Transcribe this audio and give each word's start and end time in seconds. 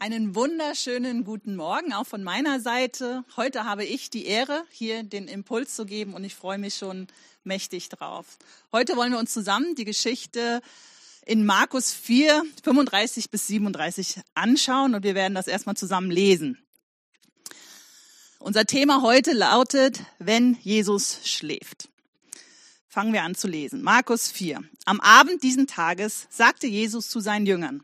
Einen 0.00 0.36
wunderschönen 0.36 1.24
guten 1.24 1.56
Morgen 1.56 1.92
auch 1.92 2.06
von 2.06 2.22
meiner 2.22 2.60
Seite. 2.60 3.24
Heute 3.36 3.64
habe 3.64 3.84
ich 3.84 4.10
die 4.10 4.26
Ehre, 4.26 4.62
hier 4.70 5.02
den 5.02 5.26
Impuls 5.26 5.74
zu 5.74 5.86
geben 5.86 6.14
und 6.14 6.22
ich 6.22 6.36
freue 6.36 6.56
mich 6.56 6.76
schon 6.76 7.08
mächtig 7.42 7.88
drauf. 7.88 8.38
Heute 8.70 8.94
wollen 8.94 9.10
wir 9.10 9.18
uns 9.18 9.32
zusammen 9.32 9.74
die 9.74 9.84
Geschichte 9.84 10.62
in 11.26 11.44
Markus 11.44 11.92
4, 11.92 12.44
35 12.62 13.32
bis 13.32 13.48
37 13.48 14.20
anschauen 14.36 14.94
und 14.94 15.02
wir 15.02 15.16
werden 15.16 15.34
das 15.34 15.48
erstmal 15.48 15.76
zusammen 15.76 16.12
lesen. 16.12 16.62
Unser 18.38 18.66
Thema 18.66 19.02
heute 19.02 19.32
lautet, 19.32 19.98
wenn 20.20 20.56
Jesus 20.62 21.22
schläft. 21.24 21.88
Fangen 22.86 23.12
wir 23.12 23.24
an 23.24 23.34
zu 23.34 23.48
lesen. 23.48 23.82
Markus 23.82 24.30
4. 24.30 24.62
Am 24.84 25.00
Abend 25.00 25.42
diesen 25.42 25.66
Tages 25.66 26.28
sagte 26.30 26.68
Jesus 26.68 27.08
zu 27.08 27.18
seinen 27.18 27.46
Jüngern, 27.46 27.82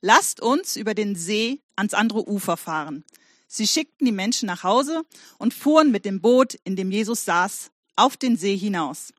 lasst 0.00 0.40
uns 0.40 0.76
über 0.76 0.94
den 0.94 1.14
See 1.14 1.60
ans 1.76 1.94
andere 1.94 2.28
Ufer 2.28 2.56
fahren. 2.56 3.04
Sie 3.46 3.66
schickten 3.66 4.04
die 4.04 4.12
Menschen 4.12 4.46
nach 4.46 4.62
Hause 4.62 5.02
und 5.38 5.54
fuhren 5.54 5.90
mit 5.90 6.04
dem 6.04 6.20
Boot, 6.20 6.54
in 6.64 6.76
dem 6.76 6.90
Jesus 6.90 7.24
saß, 7.24 7.70
auf 7.96 8.16
den 8.16 8.36
See 8.36 8.56
hinaus. 8.56 9.12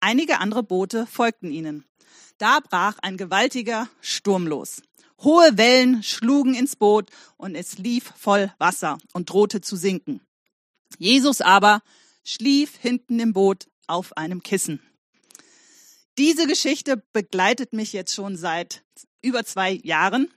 Einige 0.00 0.38
andere 0.38 0.62
Boote 0.62 1.06
folgten 1.06 1.50
ihnen. 1.50 1.84
Da 2.38 2.60
brach 2.60 2.98
ein 3.02 3.16
gewaltiger 3.16 3.88
Sturm 4.00 4.46
los. 4.46 4.82
Hohe 5.20 5.56
Wellen 5.56 6.02
schlugen 6.02 6.54
ins 6.54 6.76
Boot 6.76 7.08
und 7.36 7.54
es 7.54 7.78
lief 7.78 8.12
voll 8.16 8.52
Wasser 8.58 8.98
und 9.12 9.30
drohte 9.30 9.60
zu 9.60 9.76
sinken. 9.76 10.20
Jesus 10.98 11.40
aber 11.40 11.82
schlief 12.24 12.76
hinten 12.76 13.20
im 13.20 13.32
Boot 13.32 13.68
auf 13.86 14.16
einem 14.16 14.42
Kissen. 14.42 14.80
Diese 16.18 16.46
Geschichte 16.46 17.02
begleitet 17.14 17.72
mich 17.72 17.94
jetzt 17.94 18.14
schon 18.14 18.36
seit 18.36 18.82
über 19.22 19.44
zwei 19.44 19.80
Jahren. 19.82 20.28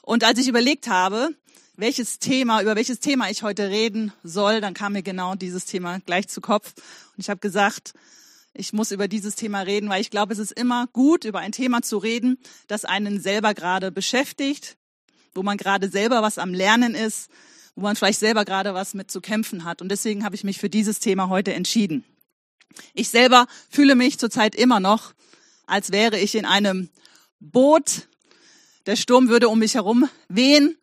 Und 0.00 0.22
als 0.22 0.38
ich 0.38 0.46
überlegt 0.46 0.88
habe, 0.88 1.30
welches 1.76 2.20
Thema, 2.20 2.62
über 2.62 2.76
welches 2.76 3.00
Thema 3.00 3.28
ich 3.28 3.42
heute 3.42 3.68
reden 3.68 4.12
soll, 4.22 4.60
dann 4.60 4.74
kam 4.74 4.92
mir 4.92 5.02
genau 5.02 5.34
dieses 5.34 5.64
Thema 5.64 5.98
gleich 6.06 6.28
zu 6.28 6.40
Kopf. 6.40 6.74
Und 7.16 7.18
ich 7.18 7.30
habe 7.30 7.40
gesagt, 7.40 7.94
ich 8.54 8.72
muss 8.72 8.92
über 8.92 9.08
dieses 9.08 9.34
Thema 9.34 9.62
reden, 9.62 9.88
weil 9.88 10.00
ich 10.00 10.10
glaube, 10.10 10.34
es 10.34 10.38
ist 10.38 10.52
immer 10.52 10.86
gut, 10.92 11.24
über 11.24 11.40
ein 11.40 11.52
Thema 11.52 11.82
zu 11.82 11.98
reden, 11.98 12.38
das 12.68 12.84
einen 12.84 13.20
selber 13.20 13.54
gerade 13.54 13.90
beschäftigt, 13.90 14.76
wo 15.34 15.42
man 15.42 15.56
gerade 15.56 15.88
selber 15.88 16.22
was 16.22 16.38
am 16.38 16.54
Lernen 16.54 16.94
ist, 16.94 17.28
wo 17.74 17.82
man 17.82 17.96
vielleicht 17.96 18.20
selber 18.20 18.44
gerade 18.44 18.72
was 18.72 18.94
mit 18.94 19.10
zu 19.10 19.20
kämpfen 19.20 19.64
hat. 19.64 19.82
Und 19.82 19.88
deswegen 19.88 20.24
habe 20.24 20.36
ich 20.36 20.44
mich 20.44 20.58
für 20.58 20.70
dieses 20.70 21.00
Thema 21.00 21.28
heute 21.28 21.54
entschieden. 21.54 22.04
Ich 22.94 23.08
selber 23.08 23.46
fühle 23.70 23.94
mich 23.94 24.18
zurzeit 24.18 24.54
immer 24.54 24.80
noch, 24.80 25.14
als 25.66 25.92
wäre 25.92 26.18
ich 26.18 26.34
in 26.34 26.44
einem 26.44 26.88
Boot. 27.40 28.08
Der 28.86 28.96
Sturm 28.96 29.28
würde 29.28 29.48
um 29.48 29.58
mich 29.58 29.74
herum 29.74 30.08
wehen. 30.28 30.76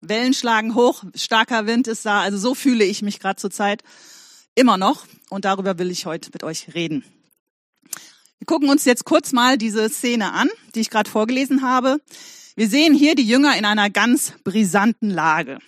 Wellen 0.00 0.32
schlagen 0.34 0.74
hoch, 0.74 1.04
starker 1.14 1.66
Wind 1.66 1.86
ist 1.86 2.06
da. 2.06 2.20
Also 2.20 2.38
so 2.38 2.54
fühle 2.54 2.84
ich 2.84 3.02
mich 3.02 3.20
gerade 3.20 3.36
zurzeit 3.36 3.82
immer 4.54 4.76
noch. 4.76 5.06
Und 5.28 5.44
darüber 5.44 5.78
will 5.78 5.90
ich 5.90 6.06
heute 6.06 6.30
mit 6.32 6.42
euch 6.42 6.74
reden. 6.74 7.04
Wir 8.38 8.46
gucken 8.46 8.70
uns 8.70 8.86
jetzt 8.86 9.04
kurz 9.04 9.32
mal 9.32 9.58
diese 9.58 9.88
Szene 9.90 10.32
an, 10.32 10.48
die 10.74 10.80
ich 10.80 10.90
gerade 10.90 11.10
vorgelesen 11.10 11.62
habe. 11.62 12.00
Wir 12.56 12.68
sehen 12.68 12.94
hier 12.94 13.14
die 13.14 13.26
Jünger 13.26 13.56
in 13.56 13.64
einer 13.64 13.90
ganz 13.90 14.32
brisanten 14.44 15.10
Lage. 15.10 15.58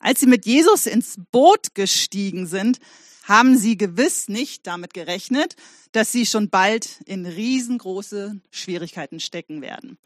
Als 0.00 0.20
sie 0.20 0.26
mit 0.26 0.44
Jesus 0.44 0.86
ins 0.86 1.16
Boot 1.30 1.74
gestiegen 1.74 2.46
sind, 2.46 2.78
haben 3.24 3.56
sie 3.56 3.76
gewiss 3.76 4.28
nicht 4.28 4.66
damit 4.66 4.94
gerechnet, 4.94 5.56
dass 5.92 6.12
sie 6.12 6.26
schon 6.26 6.50
bald 6.50 7.00
in 7.06 7.26
riesengroße 7.26 8.40
Schwierigkeiten 8.50 9.20
stecken 9.20 9.60
werden. 9.62 9.98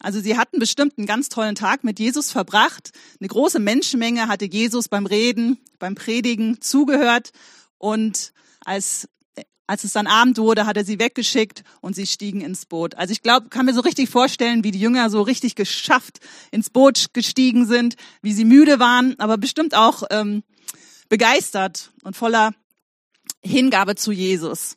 Also 0.00 0.20
sie 0.20 0.38
hatten 0.38 0.60
bestimmt 0.60 0.96
einen 0.96 1.06
ganz 1.06 1.28
tollen 1.28 1.56
Tag 1.56 1.82
mit 1.82 1.98
Jesus 1.98 2.30
verbracht. 2.30 2.92
Eine 3.20 3.28
große 3.28 3.58
Menschenmenge 3.58 4.28
hatte 4.28 4.44
Jesus 4.44 4.88
beim 4.88 5.06
Reden, 5.06 5.58
beim 5.78 5.96
Predigen 5.96 6.60
zugehört 6.60 7.30
und 7.78 8.32
als 8.64 9.08
als 9.68 9.84
es 9.84 9.92
dann 9.92 10.06
Abend 10.06 10.38
wurde, 10.38 10.64
hat 10.64 10.78
er 10.78 10.84
sie 10.84 10.98
weggeschickt 10.98 11.62
und 11.82 11.94
sie 11.94 12.06
stiegen 12.06 12.40
ins 12.40 12.64
Boot. 12.64 12.94
Also 12.94 13.12
ich 13.12 13.22
glaube, 13.22 13.50
kann 13.50 13.66
mir 13.66 13.74
so 13.74 13.82
richtig 13.82 14.08
vorstellen, 14.08 14.64
wie 14.64 14.70
die 14.70 14.80
Jünger 14.80 15.10
so 15.10 15.20
richtig 15.20 15.56
geschafft 15.56 16.20
ins 16.50 16.70
Boot 16.70 17.08
gestiegen 17.12 17.66
sind, 17.66 17.96
wie 18.22 18.32
sie 18.32 18.46
müde 18.46 18.80
waren, 18.80 19.14
aber 19.20 19.36
bestimmt 19.36 19.74
auch 19.74 20.04
ähm, 20.10 20.42
begeistert 21.08 21.90
und 22.02 22.16
voller 22.16 22.52
Hingabe 23.42 23.94
zu 23.94 24.12
Jesus. 24.12 24.76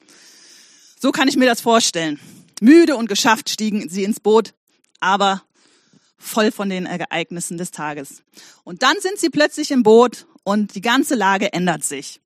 So 0.99 1.11
kann 1.11 1.27
ich 1.27 1.37
mir 1.37 1.47
das 1.47 1.61
vorstellen. 1.61 2.19
Müde 2.61 2.95
und 2.95 3.07
geschafft 3.07 3.49
stiegen 3.49 3.89
sie 3.89 4.03
ins 4.03 4.19
Boot, 4.19 4.53
aber 4.99 5.43
voll 6.17 6.51
von 6.51 6.69
den 6.69 6.85
Ereignissen 6.85 7.57
des 7.57 7.71
Tages. 7.71 8.21
Und 8.63 8.83
dann 8.83 8.95
sind 8.99 9.17
sie 9.17 9.29
plötzlich 9.29 9.71
im 9.71 9.83
Boot 9.83 10.27
und 10.43 10.75
die 10.75 10.81
ganze 10.81 11.15
Lage 11.15 11.53
ändert 11.53 11.83
sich. 11.83 12.21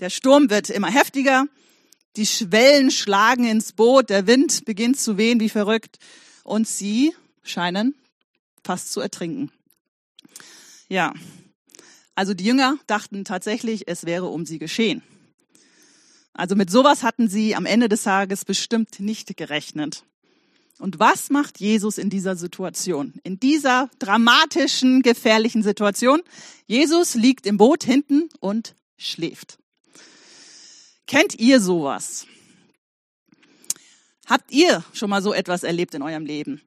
Der 0.00 0.10
Sturm 0.10 0.50
wird 0.50 0.70
immer 0.70 0.90
heftiger, 0.90 1.46
die 2.16 2.26
Schwellen 2.26 2.90
schlagen 2.90 3.44
ins 3.44 3.72
Boot, 3.72 4.10
der 4.10 4.26
Wind 4.26 4.64
beginnt 4.64 4.98
zu 4.98 5.16
wehen 5.16 5.38
wie 5.38 5.48
verrückt 5.48 5.98
und 6.42 6.66
sie 6.66 7.14
scheinen 7.42 7.94
fast 8.64 8.92
zu 8.92 9.00
ertrinken. 9.00 9.52
Ja, 10.88 11.14
also 12.18 12.34
die 12.34 12.42
Jünger 12.42 12.76
dachten 12.88 13.24
tatsächlich, 13.24 13.86
es 13.86 14.04
wäre 14.04 14.26
um 14.26 14.44
sie 14.44 14.58
geschehen. 14.58 15.04
Also 16.32 16.56
mit 16.56 16.68
sowas 16.68 17.04
hatten 17.04 17.28
sie 17.28 17.54
am 17.54 17.64
Ende 17.64 17.88
des 17.88 18.02
Tages 18.02 18.44
bestimmt 18.44 18.98
nicht 18.98 19.36
gerechnet. 19.36 20.02
Und 20.80 20.98
was 20.98 21.30
macht 21.30 21.60
Jesus 21.60 21.96
in 21.96 22.10
dieser 22.10 22.34
Situation? 22.34 23.20
In 23.22 23.38
dieser 23.38 23.88
dramatischen, 24.00 25.02
gefährlichen 25.02 25.62
Situation? 25.62 26.20
Jesus 26.66 27.14
liegt 27.14 27.46
im 27.46 27.56
Boot 27.56 27.84
hinten 27.84 28.28
und 28.40 28.74
schläft. 28.96 29.58
Kennt 31.06 31.38
ihr 31.38 31.60
sowas? 31.60 32.26
Habt 34.26 34.50
ihr 34.50 34.82
schon 34.92 35.08
mal 35.08 35.22
so 35.22 35.32
etwas 35.32 35.62
erlebt 35.62 35.94
in 35.94 36.02
eurem 36.02 36.26
Leben? 36.26 36.62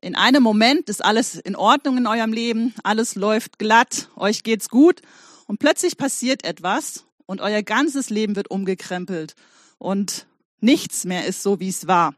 In 0.00 0.14
einem 0.14 0.42
Moment 0.42 0.88
ist 0.88 1.04
alles 1.04 1.34
in 1.34 1.56
Ordnung 1.56 1.98
in 1.98 2.06
eurem 2.06 2.32
Leben, 2.32 2.74
alles 2.82 3.14
läuft 3.14 3.58
glatt, 3.58 4.08
euch 4.16 4.42
geht's 4.42 4.68
gut 4.68 5.02
und 5.46 5.58
plötzlich 5.58 5.96
passiert 5.96 6.44
etwas 6.44 7.04
und 7.26 7.40
euer 7.40 7.62
ganzes 7.62 8.10
Leben 8.10 8.36
wird 8.36 8.50
umgekrempelt 8.50 9.34
und 9.78 10.26
nichts 10.60 11.04
mehr 11.04 11.26
ist 11.26 11.42
so, 11.42 11.60
wie 11.60 11.68
es 11.68 11.86
war. 11.86 12.14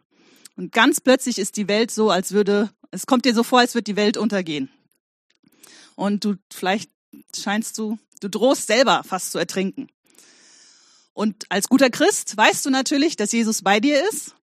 Und 0.57 0.73
ganz 0.73 1.01
plötzlich 1.01 1.39
ist 1.39 1.57
die 1.57 1.69
Welt 1.69 1.91
so, 1.91 2.11
als 2.11 2.33
würde, 2.33 2.71
es 2.91 3.07
kommt 3.07 3.25
dir 3.25 3.35
so 3.35 3.43
vor, 3.43 3.61
als 3.61 3.75
würde 3.75 3.85
die 3.85 3.97
Welt 3.97 4.17
untergehen. 4.17 4.69
Und 5.97 6.25
du, 6.25 6.37
vielleicht 6.53 6.91
scheinst 7.35 7.79
du, 7.79 7.99
du 8.21 8.29
drohst 8.29 8.67
selber 8.67 9.03
fast 9.05 9.33
zu 9.33 9.39
ertrinken. 9.39 9.89
Und 11.13 11.47
als 11.49 11.69
guter 11.69 11.91
Christ 11.91 12.37
weißt 12.37 12.65
du 12.65 12.71
natürlich, 12.71 13.17
dass 13.17 13.33
Jesus 13.33 13.63
bei 13.63 13.81
dir 13.81 14.03
ist 14.11 14.35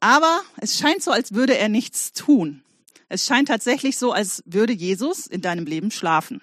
aber 0.00 0.42
es 0.58 0.78
scheint 0.78 1.02
so, 1.02 1.10
als 1.10 1.32
würde 1.32 1.56
er 1.56 1.68
nichts 1.68 2.12
tun. 2.12 2.62
Es 3.08 3.26
scheint 3.26 3.48
tatsächlich 3.48 3.98
so, 3.98 4.12
als 4.12 4.42
würde 4.46 4.72
Jesus 4.72 5.26
in 5.26 5.40
deinem 5.40 5.64
Leben 5.64 5.90
schlafen. 5.90 6.42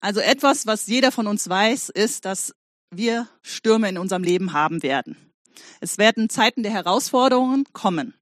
Also 0.00 0.20
etwas, 0.20 0.66
was 0.66 0.86
jeder 0.86 1.12
von 1.12 1.26
uns 1.26 1.48
weiß, 1.48 1.88
ist, 1.90 2.24
dass 2.24 2.54
wir 2.90 3.28
Stürme 3.42 3.88
in 3.88 3.98
unserem 3.98 4.22
Leben 4.22 4.52
haben 4.52 4.82
werden. 4.82 5.16
Es 5.80 5.98
werden 5.98 6.30
Zeiten 6.30 6.62
der 6.62 6.72
Herausforderungen 6.72 7.64
kommen. 7.72 8.14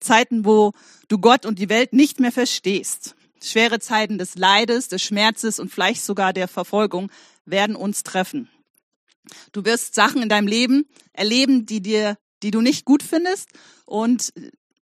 Zeiten, 0.00 0.44
wo 0.44 0.72
du 1.08 1.18
Gott 1.18 1.46
und 1.46 1.58
die 1.58 1.68
Welt 1.68 1.92
nicht 1.92 2.20
mehr 2.20 2.32
verstehst. 2.32 3.14
Schwere 3.42 3.78
Zeiten 3.78 4.18
des 4.18 4.36
Leides, 4.36 4.88
des 4.88 5.02
Schmerzes 5.02 5.58
und 5.58 5.70
vielleicht 5.70 6.04
sogar 6.04 6.32
der 6.32 6.48
Verfolgung 6.48 7.10
werden 7.44 7.76
uns 7.76 8.02
treffen. 8.02 8.50
Du 9.52 9.64
wirst 9.64 9.94
Sachen 9.94 10.22
in 10.22 10.28
deinem 10.28 10.46
Leben 10.46 10.86
erleben, 11.12 11.64
die 11.64 11.80
dir 11.80 12.16
die 12.44 12.50
du 12.50 12.60
nicht 12.60 12.84
gut 12.84 13.02
findest 13.02 13.48
und 13.86 14.32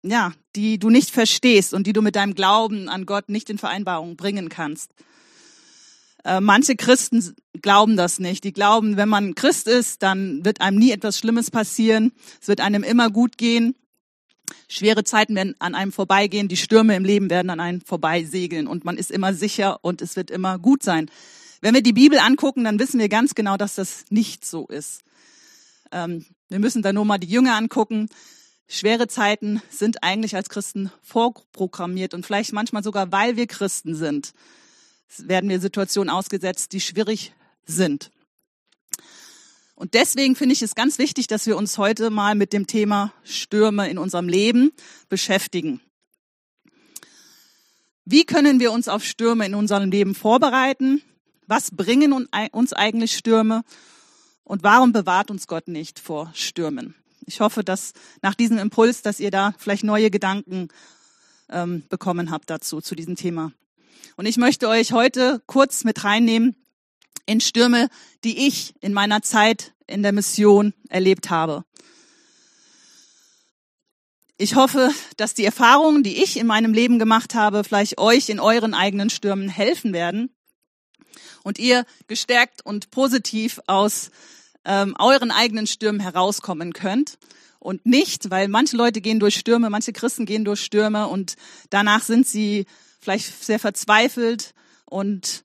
ja, 0.03 0.33
die 0.57 0.79
du 0.79 0.91
nicht 0.91 1.11
verstehst 1.11 1.73
und 1.73 1.87
die 1.87 1.93
du 1.93 2.03
mit 2.03 2.17
deinem 2.17 2.35
Glauben 2.35 2.89
an 2.89 3.07
Gott 3.07 3.29
nicht 3.29 3.49
in 3.49 3.59
Vereinbarung 3.59 4.17
bringen 4.17 4.49
kannst. 4.49 4.91
Äh, 6.25 6.41
manche 6.41 6.77
Christen 6.77 7.35
glauben 7.61 7.97
das 7.97 8.19
nicht. 8.19 8.45
Die 8.45 8.53
glauben, 8.53 8.97
wenn 8.97 9.09
man 9.09 9.35
Christ 9.35 9.69
ist, 9.69 10.03
dann 10.03 10.45
wird 10.45 10.61
einem 10.61 10.79
nie 10.79 10.91
etwas 10.91 11.19
Schlimmes 11.19 11.51
passieren. 11.51 12.13
Es 12.41 12.49
wird 12.49 12.61
einem 12.61 12.83
immer 12.83 13.11
gut 13.11 13.39
gehen. 13.39 13.75
Schwere 14.69 15.05
Zeiten 15.05 15.35
werden 15.35 15.55
an 15.61 15.75
einem 15.75 15.93
vorbeigehen. 15.93 16.49
Die 16.49 16.57
Stürme 16.57 16.97
im 16.97 17.05
Leben 17.05 17.31
werden 17.31 17.51
an 17.51 17.61
einem 17.61 17.81
vorbeisegeln 17.81 18.67
und 18.67 18.85
man 18.85 18.97
ist 18.97 19.11
immer 19.11 19.35
sicher 19.35 19.79
und 19.83 20.03
es 20.03 20.17
wird 20.17 20.31
immer 20.31 20.59
gut 20.59 20.83
sein. 20.83 21.11
Wenn 21.61 21.75
wir 21.75 21.83
die 21.83 21.93
Bibel 21.93 22.19
angucken, 22.19 22.65
dann 22.65 22.79
wissen 22.81 22.99
wir 22.99 23.09
ganz 23.09 23.35
genau, 23.35 23.57
dass 23.57 23.77
das 23.77 24.05
nicht 24.11 24.45
so 24.45 24.67
ist. 24.67 25.03
Ähm, 25.93 26.25
wir 26.53 26.59
müssen 26.59 26.83
da 26.83 26.93
nur 26.93 27.05
mal 27.05 27.19
die 27.19 27.29
Jünger 27.29 27.57
angucken. 27.57 28.09
Schwere 28.69 29.09
Zeiten 29.09 29.61
sind 29.71 30.03
eigentlich 30.03 30.37
als 30.37 30.49
Christen 30.49 30.93
vorprogrammiert 31.03 32.15
und 32.15 32.25
vielleicht 32.25 32.53
manchmal 32.53 32.85
sogar, 32.85 33.11
weil 33.11 33.37
wir 33.37 33.47
Christen 33.47 33.95
sind, 33.95 34.35
werden 35.19 35.51
wir 35.51 35.61
Situationen 35.61 36.11
ausgesetzt, 36.11 36.73
die 36.73 36.81
schwierig 36.81 37.33
sind. 37.65 38.11
Und 39.75 39.95
deswegen 39.95 40.37
finde 40.37 40.53
ich 40.53 40.63
es 40.63 40.75
ganz 40.75 40.99
wichtig, 40.99 41.27
dass 41.27 41.47
wir 41.47 41.57
uns 41.57 41.79
heute 41.79 42.11
mal 42.11 42.35
mit 42.35 42.53
dem 42.53 42.67
Thema 42.67 43.13
Stürme 43.25 43.91
in 43.91 43.99
unserem 43.99 44.29
Leben 44.29 44.73
beschäftigen. 45.09 45.81
Wie 48.05 48.25
können 48.25 48.61
wir 48.61 48.73
uns 48.73 48.89
auf 48.89 49.05
Stürme 49.05 49.47
in 49.47 49.55
unserem 49.55 49.91
Leben 49.91 50.15
vorbereiten? 50.15 51.03
Was 51.47 51.71
bringen 51.71 52.13
uns 52.53 52.73
eigentlich 52.73 53.17
Stürme? 53.17 53.65
Und 54.45 54.63
warum 54.63 54.93
bewahrt 54.93 55.31
uns 55.31 55.47
Gott 55.47 55.69
nicht 55.69 55.99
vor 55.99 56.31
Stürmen? 56.35 56.95
Ich 57.27 57.41
hoffe, 57.41 57.63
dass 57.63 57.93
nach 58.21 58.35
diesem 58.35 58.59
Impuls, 58.59 59.03
dass 59.03 59.21
ihr 59.21 59.31
da 59.31 59.55
vielleicht 59.59 59.85
neue 59.85 60.11
Gedanken 60.11 60.69
ähm, 61.49 61.85
bekommen 61.89 62.31
habt 62.31 62.51
dazu, 62.51 62.81
zu 62.81 62.95
diesem 62.95 63.17
Thema. 63.17 63.53
Und 64.17 64.27
ich 64.27 64.37
möchte 64.37 64.69
euch 64.69 64.93
heute 64.93 65.43
kurz 65.47 65.85
mit 65.85 66.05
reinnehmen 66.05 66.57
in 67.27 67.41
Stürme, 67.41 67.89
die 68.25 68.47
ich 68.47 68.75
in 68.81 68.93
meiner 68.93 69.23
Zeit 69.23 69.73
in 69.87 70.03
der 70.03 70.13
Mission 70.13 70.75
erlebt 70.89 71.31
habe. 71.31 71.65
Ich 74.37 74.57
hoffe, 74.57 74.91
dass 75.17 75.35
die 75.35 75.45
Erfahrungen, 75.45 76.03
die 76.03 76.21
ich 76.21 76.37
in 76.37 76.49
meinem 76.49 76.75
Leben 76.75 76.99
gemacht 76.99 77.35
habe, 77.37 77.63
vielleicht 77.63 77.99
euch 77.99 78.29
in 78.29 78.41
euren 78.41 78.75
eigenen 78.75 79.09
Stürmen 79.09 79.49
helfen 79.49 79.93
werden 79.93 80.35
und 81.43 81.59
ihr 81.59 81.85
gestärkt 82.07 82.65
und 82.65 82.91
positiv 82.91 83.61
aus 83.67 84.11
ähm, 84.65 84.95
euren 84.99 85.31
eigenen 85.31 85.67
Stürmen 85.67 86.01
herauskommen 86.01 86.73
könnt. 86.73 87.19
Und 87.59 87.87
nicht, 87.87 88.31
weil 88.31 88.49
manche 88.49 88.77
Leute 88.77 89.01
gehen 89.01 89.21
durch 89.21 89.37
Stürme, 89.37 89.71
manche 89.71 89.93
Christen 89.93 90.27
gehen 90.27 90.45
durch 90.45 90.61
Stürme 90.61 91.07
und 91.07 91.37
danach 91.71 92.03
sind 92.03 92.27
sie 92.27 92.67
vielleicht 92.99 93.45
sehr 93.45 93.61
verzweifelt 93.61 94.53
und 94.85 95.45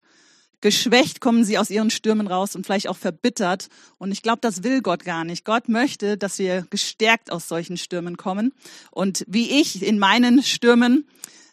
geschwächt 0.61 1.21
kommen 1.21 1.43
sie 1.43 1.57
aus 1.57 1.69
ihren 1.69 1.91
Stürmen 1.91 2.27
raus 2.27 2.55
und 2.55 2.65
vielleicht 2.65 2.87
auch 2.87 2.97
verbittert. 2.97 3.67
Und 3.99 4.11
ich 4.11 4.23
glaube, 4.23 4.39
das 4.41 4.63
will 4.63 4.81
Gott 4.81 5.05
gar 5.05 5.23
nicht. 5.23 5.45
Gott 5.45 5.69
möchte, 5.69 6.17
dass 6.17 6.39
wir 6.39 6.65
gestärkt 6.69 7.31
aus 7.31 7.47
solchen 7.47 7.77
Stürmen 7.77 8.17
kommen. 8.17 8.53
Und 8.91 9.23
wie 9.27 9.61
ich 9.61 9.83
in 9.83 9.99
meinen 9.99 10.41
Stürmen 10.41 11.07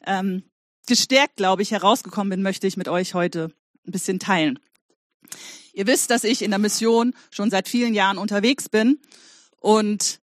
ähm, 0.06 0.44
gestärkt, 0.86 1.36
glaube 1.36 1.62
ich, 1.62 1.70
herausgekommen 1.70 2.30
bin, 2.30 2.42
möchte 2.42 2.66
ich 2.66 2.76
mit 2.76 2.88
euch 2.88 3.14
heute 3.14 3.52
ein 3.86 3.92
bisschen 3.92 4.18
teilen. 4.18 4.58
Ihr 5.72 5.86
wisst, 5.86 6.10
dass 6.10 6.24
ich 6.24 6.42
in 6.42 6.50
der 6.50 6.58
Mission 6.58 7.14
schon 7.30 7.50
seit 7.50 7.68
vielen 7.68 7.94
Jahren 7.94 8.18
unterwegs 8.18 8.68
bin 8.68 8.98
und 9.60 10.20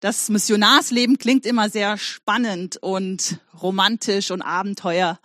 das 0.00 0.30
Missionarsleben 0.30 1.18
klingt 1.18 1.44
immer 1.44 1.68
sehr 1.68 1.98
spannend 1.98 2.78
und 2.78 3.38
romantisch 3.60 4.30
und 4.30 4.40
Abenteuer. 4.40 5.20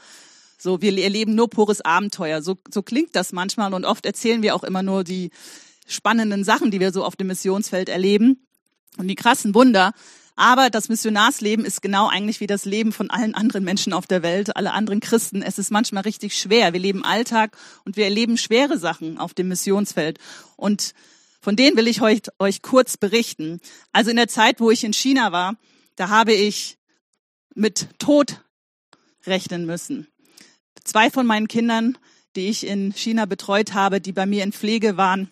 So, 0.57 0.81
wir 0.81 0.97
erleben 1.01 1.33
nur 1.33 1.49
pures 1.49 1.79
Abenteuer. 1.81 2.41
So, 2.41 2.57
so 2.69 2.81
klingt 2.81 3.15
das 3.15 3.31
manchmal 3.31 3.73
und 3.73 3.85
oft 3.85 4.05
erzählen 4.05 4.41
wir 4.41 4.53
auch 4.53 4.63
immer 4.63 4.83
nur 4.83 5.03
die 5.03 5.31
spannenden 5.87 6.43
Sachen, 6.43 6.71
die 6.71 6.79
wir 6.79 6.91
so 6.91 7.05
auf 7.05 7.15
dem 7.15 7.27
Missionsfeld 7.27 7.87
erleben 7.87 8.45
und 8.97 9.07
die 9.07 9.15
krassen 9.15 9.55
Wunder. 9.55 9.93
Aber 10.35 10.69
das 10.69 10.89
Missionarsleben 10.89 11.63
ist 11.63 11.81
genau 11.81 12.09
eigentlich 12.09 12.41
wie 12.41 12.47
das 12.47 12.65
Leben 12.65 12.91
von 12.91 13.09
allen 13.09 13.35
anderen 13.35 13.63
Menschen 13.63 13.93
auf 13.93 14.05
der 14.05 14.21
Welt, 14.21 14.55
alle 14.57 14.73
anderen 14.73 14.99
Christen. 14.99 15.41
Es 15.41 15.57
ist 15.57 15.71
manchmal 15.71 16.03
richtig 16.03 16.37
schwer. 16.37 16.73
Wir 16.73 16.79
leben 16.79 17.05
Alltag 17.05 17.57
und 17.85 17.95
wir 17.95 18.03
erleben 18.03 18.37
schwere 18.37 18.77
Sachen 18.77 19.17
auf 19.17 19.33
dem 19.33 19.47
Missionsfeld. 19.47 20.19
Und 20.57 20.93
von 21.39 21.55
denen 21.55 21.77
will 21.77 21.87
ich 21.87 22.01
euch, 22.01 22.23
euch 22.39 22.61
kurz 22.61 22.97
berichten. 22.97 23.61
Also 23.93 24.09
in 24.09 24.17
der 24.17 24.27
Zeit, 24.27 24.59
wo 24.59 24.71
ich 24.71 24.83
in 24.83 24.93
China 24.93 25.31
war, 25.31 25.55
da 25.95 26.09
habe 26.09 26.33
ich 26.33 26.77
mit 27.53 27.87
Tod 27.97 28.41
rechnen 29.25 29.65
müssen. 29.65 30.07
Zwei 30.83 31.09
von 31.09 31.25
meinen 31.25 31.47
Kindern, 31.47 31.97
die 32.35 32.49
ich 32.49 32.67
in 32.67 32.91
China 32.91 33.25
betreut 33.25 33.73
habe, 33.73 34.01
die 34.01 34.11
bei 34.11 34.25
mir 34.25 34.43
in 34.43 34.51
Pflege 34.51 34.97
waren, 34.97 35.31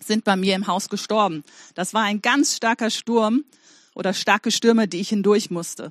sind 0.00 0.24
bei 0.24 0.36
mir 0.36 0.54
im 0.54 0.68
Haus 0.68 0.88
gestorben. 0.88 1.42
Das 1.74 1.94
war 1.94 2.02
ein 2.02 2.22
ganz 2.22 2.54
starker 2.54 2.90
Sturm 2.90 3.44
oder 3.96 4.12
starke 4.12 4.50
Stürme, 4.50 4.86
die 4.86 5.00
ich 5.00 5.08
hindurch 5.08 5.50
musste. 5.50 5.90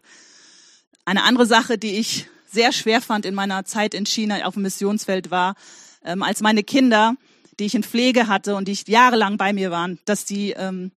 Eine 1.05 1.23
andere 1.23 1.45
Sache, 1.45 1.77
die 1.77 1.97
ich 1.97 2.27
sehr 2.45 2.71
schwer 2.71 3.01
fand 3.01 3.25
in 3.25 3.35
meiner 3.35 3.65
Zeit 3.65 3.93
in 3.93 4.05
China 4.05 4.45
auf 4.45 4.53
dem 4.53 4.63
Missionsfeld 4.63 5.31
war, 5.31 5.55
ähm, 6.03 6.23
als 6.23 6.41
meine 6.41 6.63
Kinder, 6.63 7.15
die 7.59 7.65
ich 7.65 7.75
in 7.75 7.83
Pflege 7.83 8.27
hatte 8.27 8.55
und 8.55 8.67
die 8.67 8.77
jahrelang 8.87 9.37
bei 9.37 9.53
mir 9.53 9.71
waren, 9.71 9.99
dass 10.05 10.23
die 10.23 10.51
ähm, 10.51 10.91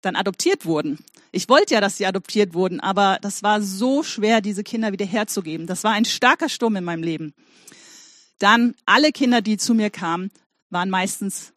dann 0.00 0.16
adoptiert 0.16 0.64
wurden. 0.64 0.98
Ich 1.32 1.48
wollte 1.48 1.74
ja, 1.74 1.80
dass 1.80 1.96
sie 1.96 2.06
adoptiert 2.06 2.54
wurden, 2.54 2.78
aber 2.80 3.18
das 3.20 3.42
war 3.42 3.60
so 3.60 4.02
schwer, 4.02 4.40
diese 4.40 4.62
Kinder 4.62 4.92
wieder 4.92 5.06
herzugeben. 5.06 5.66
Das 5.66 5.82
war 5.82 5.92
ein 5.92 6.04
starker 6.04 6.48
Sturm 6.48 6.76
in 6.76 6.84
meinem 6.84 7.02
Leben. 7.02 7.34
Dann 8.38 8.74
alle 8.86 9.10
Kinder, 9.10 9.42
die 9.42 9.56
zu 9.56 9.74
mir 9.74 9.90
kamen, 9.90 10.30
waren 10.70 10.90
meistens 10.90 11.52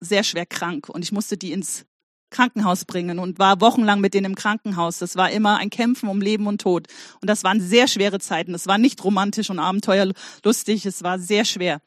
sehr 0.00 0.24
schwer 0.24 0.46
krank 0.46 0.88
und 0.88 1.02
ich 1.02 1.12
musste 1.12 1.36
die 1.36 1.52
ins 1.52 1.86
Krankenhaus 2.36 2.84
bringen 2.84 3.18
und 3.18 3.38
war 3.38 3.62
wochenlang 3.62 4.00
mit 4.00 4.12
denen 4.12 4.26
im 4.26 4.34
Krankenhaus. 4.34 4.98
Das 4.98 5.16
war 5.16 5.30
immer 5.30 5.56
ein 5.56 5.70
Kämpfen 5.70 6.08
um 6.10 6.20
Leben 6.20 6.46
und 6.46 6.60
Tod. 6.60 6.86
Und 7.22 7.30
das 7.30 7.44
waren 7.44 7.60
sehr 7.60 7.88
schwere 7.88 8.20
Zeiten. 8.20 8.52
Das 8.52 8.66
war 8.66 8.76
nicht 8.76 9.02
romantisch 9.02 9.48
und 9.48 9.58
abenteuerlustig. 9.58 10.84
Es 10.84 11.02
war 11.02 11.18
sehr 11.18 11.46
schwer. 11.46 11.80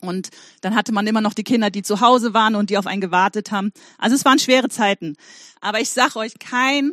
Und 0.00 0.28
dann 0.60 0.76
hatte 0.76 0.92
man 0.92 1.06
immer 1.08 1.20
noch 1.20 1.34
die 1.34 1.42
Kinder, 1.42 1.70
die 1.70 1.82
zu 1.82 2.00
Hause 2.00 2.34
waren 2.34 2.54
und 2.54 2.70
die 2.70 2.78
auf 2.78 2.86
einen 2.86 3.00
gewartet 3.00 3.50
haben. 3.50 3.72
Also 3.98 4.14
es 4.14 4.24
waren 4.24 4.38
schwere 4.38 4.68
Zeiten. 4.68 5.16
Aber 5.60 5.80
ich 5.80 5.90
sag 5.90 6.14
euch, 6.14 6.38
kein, 6.38 6.92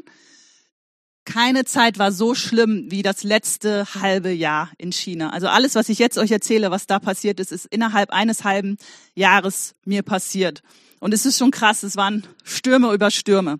keine 1.24 1.66
Zeit 1.66 2.00
war 2.00 2.12
so 2.12 2.33
schlimm 2.33 2.86
wie 2.89 3.04
das 3.04 3.24
letzte 3.24 3.86
halbe 3.94 4.31
Jahr 4.31 4.72
in 4.80 4.92
China. 4.92 5.30
Also 5.30 5.48
alles, 5.48 5.75
was 5.75 5.89
ich 5.89 6.00
jetzt 6.00 6.18
euch 6.18 6.31
erzähle, 6.31 6.72
was 6.72 6.88
da 6.88 6.98
passiert 7.00 7.39
ist, 7.39 7.51
ist 7.51 7.66
innerhalb 7.66 8.10
eines 8.10 8.44
halben 8.44 8.78
Jahres 9.13 9.75
mir 9.86 10.01
passiert. 10.01 10.63
Und 11.01 11.15
es 11.15 11.25
ist 11.25 11.39
schon 11.39 11.50
krass, 11.50 11.81
es 11.83 11.98
waren 11.98 12.25
Stürme 12.44 12.94
über 12.94 13.09
Stürme. 13.09 13.57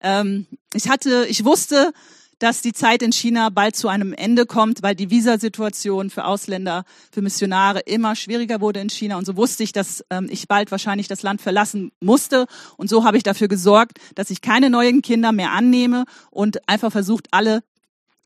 Ähm, 0.00 0.46
ich 0.74 0.88
hatte, 0.88 1.24
ich 1.26 1.44
wusste, 1.44 1.92
dass 2.38 2.60
die 2.60 2.74
Zeit 2.74 3.02
in 3.02 3.10
China 3.12 3.48
bald 3.48 3.74
zu 3.74 3.88
einem 3.88 4.12
Ende 4.12 4.44
kommt, 4.44 4.82
weil 4.82 4.94
die 4.94 5.10
Visasituation 5.10 6.10
für 6.10 6.26
Ausländer, 6.26 6.84
für 7.10 7.22
Missionare 7.22 7.80
immer 7.80 8.14
schwieriger 8.16 8.60
wurde 8.60 8.80
in 8.80 8.90
China. 8.90 9.16
Und 9.16 9.24
so 9.24 9.36
wusste 9.36 9.62
ich, 9.62 9.72
dass 9.72 10.04
ähm, 10.10 10.28
ich 10.30 10.46
bald 10.46 10.70
wahrscheinlich 10.70 11.08
das 11.08 11.22
Land 11.22 11.40
verlassen 11.40 11.90
musste. 12.00 12.46
Und 12.76 12.90
so 12.90 13.04
habe 13.04 13.16
ich 13.16 13.22
dafür 13.22 13.48
gesorgt, 13.48 13.98
dass 14.14 14.28
ich 14.28 14.42
keine 14.42 14.68
neuen 14.68 15.00
Kinder 15.00 15.32
mehr 15.32 15.52
annehme 15.52 16.04
und 16.30 16.68
einfach 16.68 16.92
versucht, 16.92 17.28
alle 17.30 17.62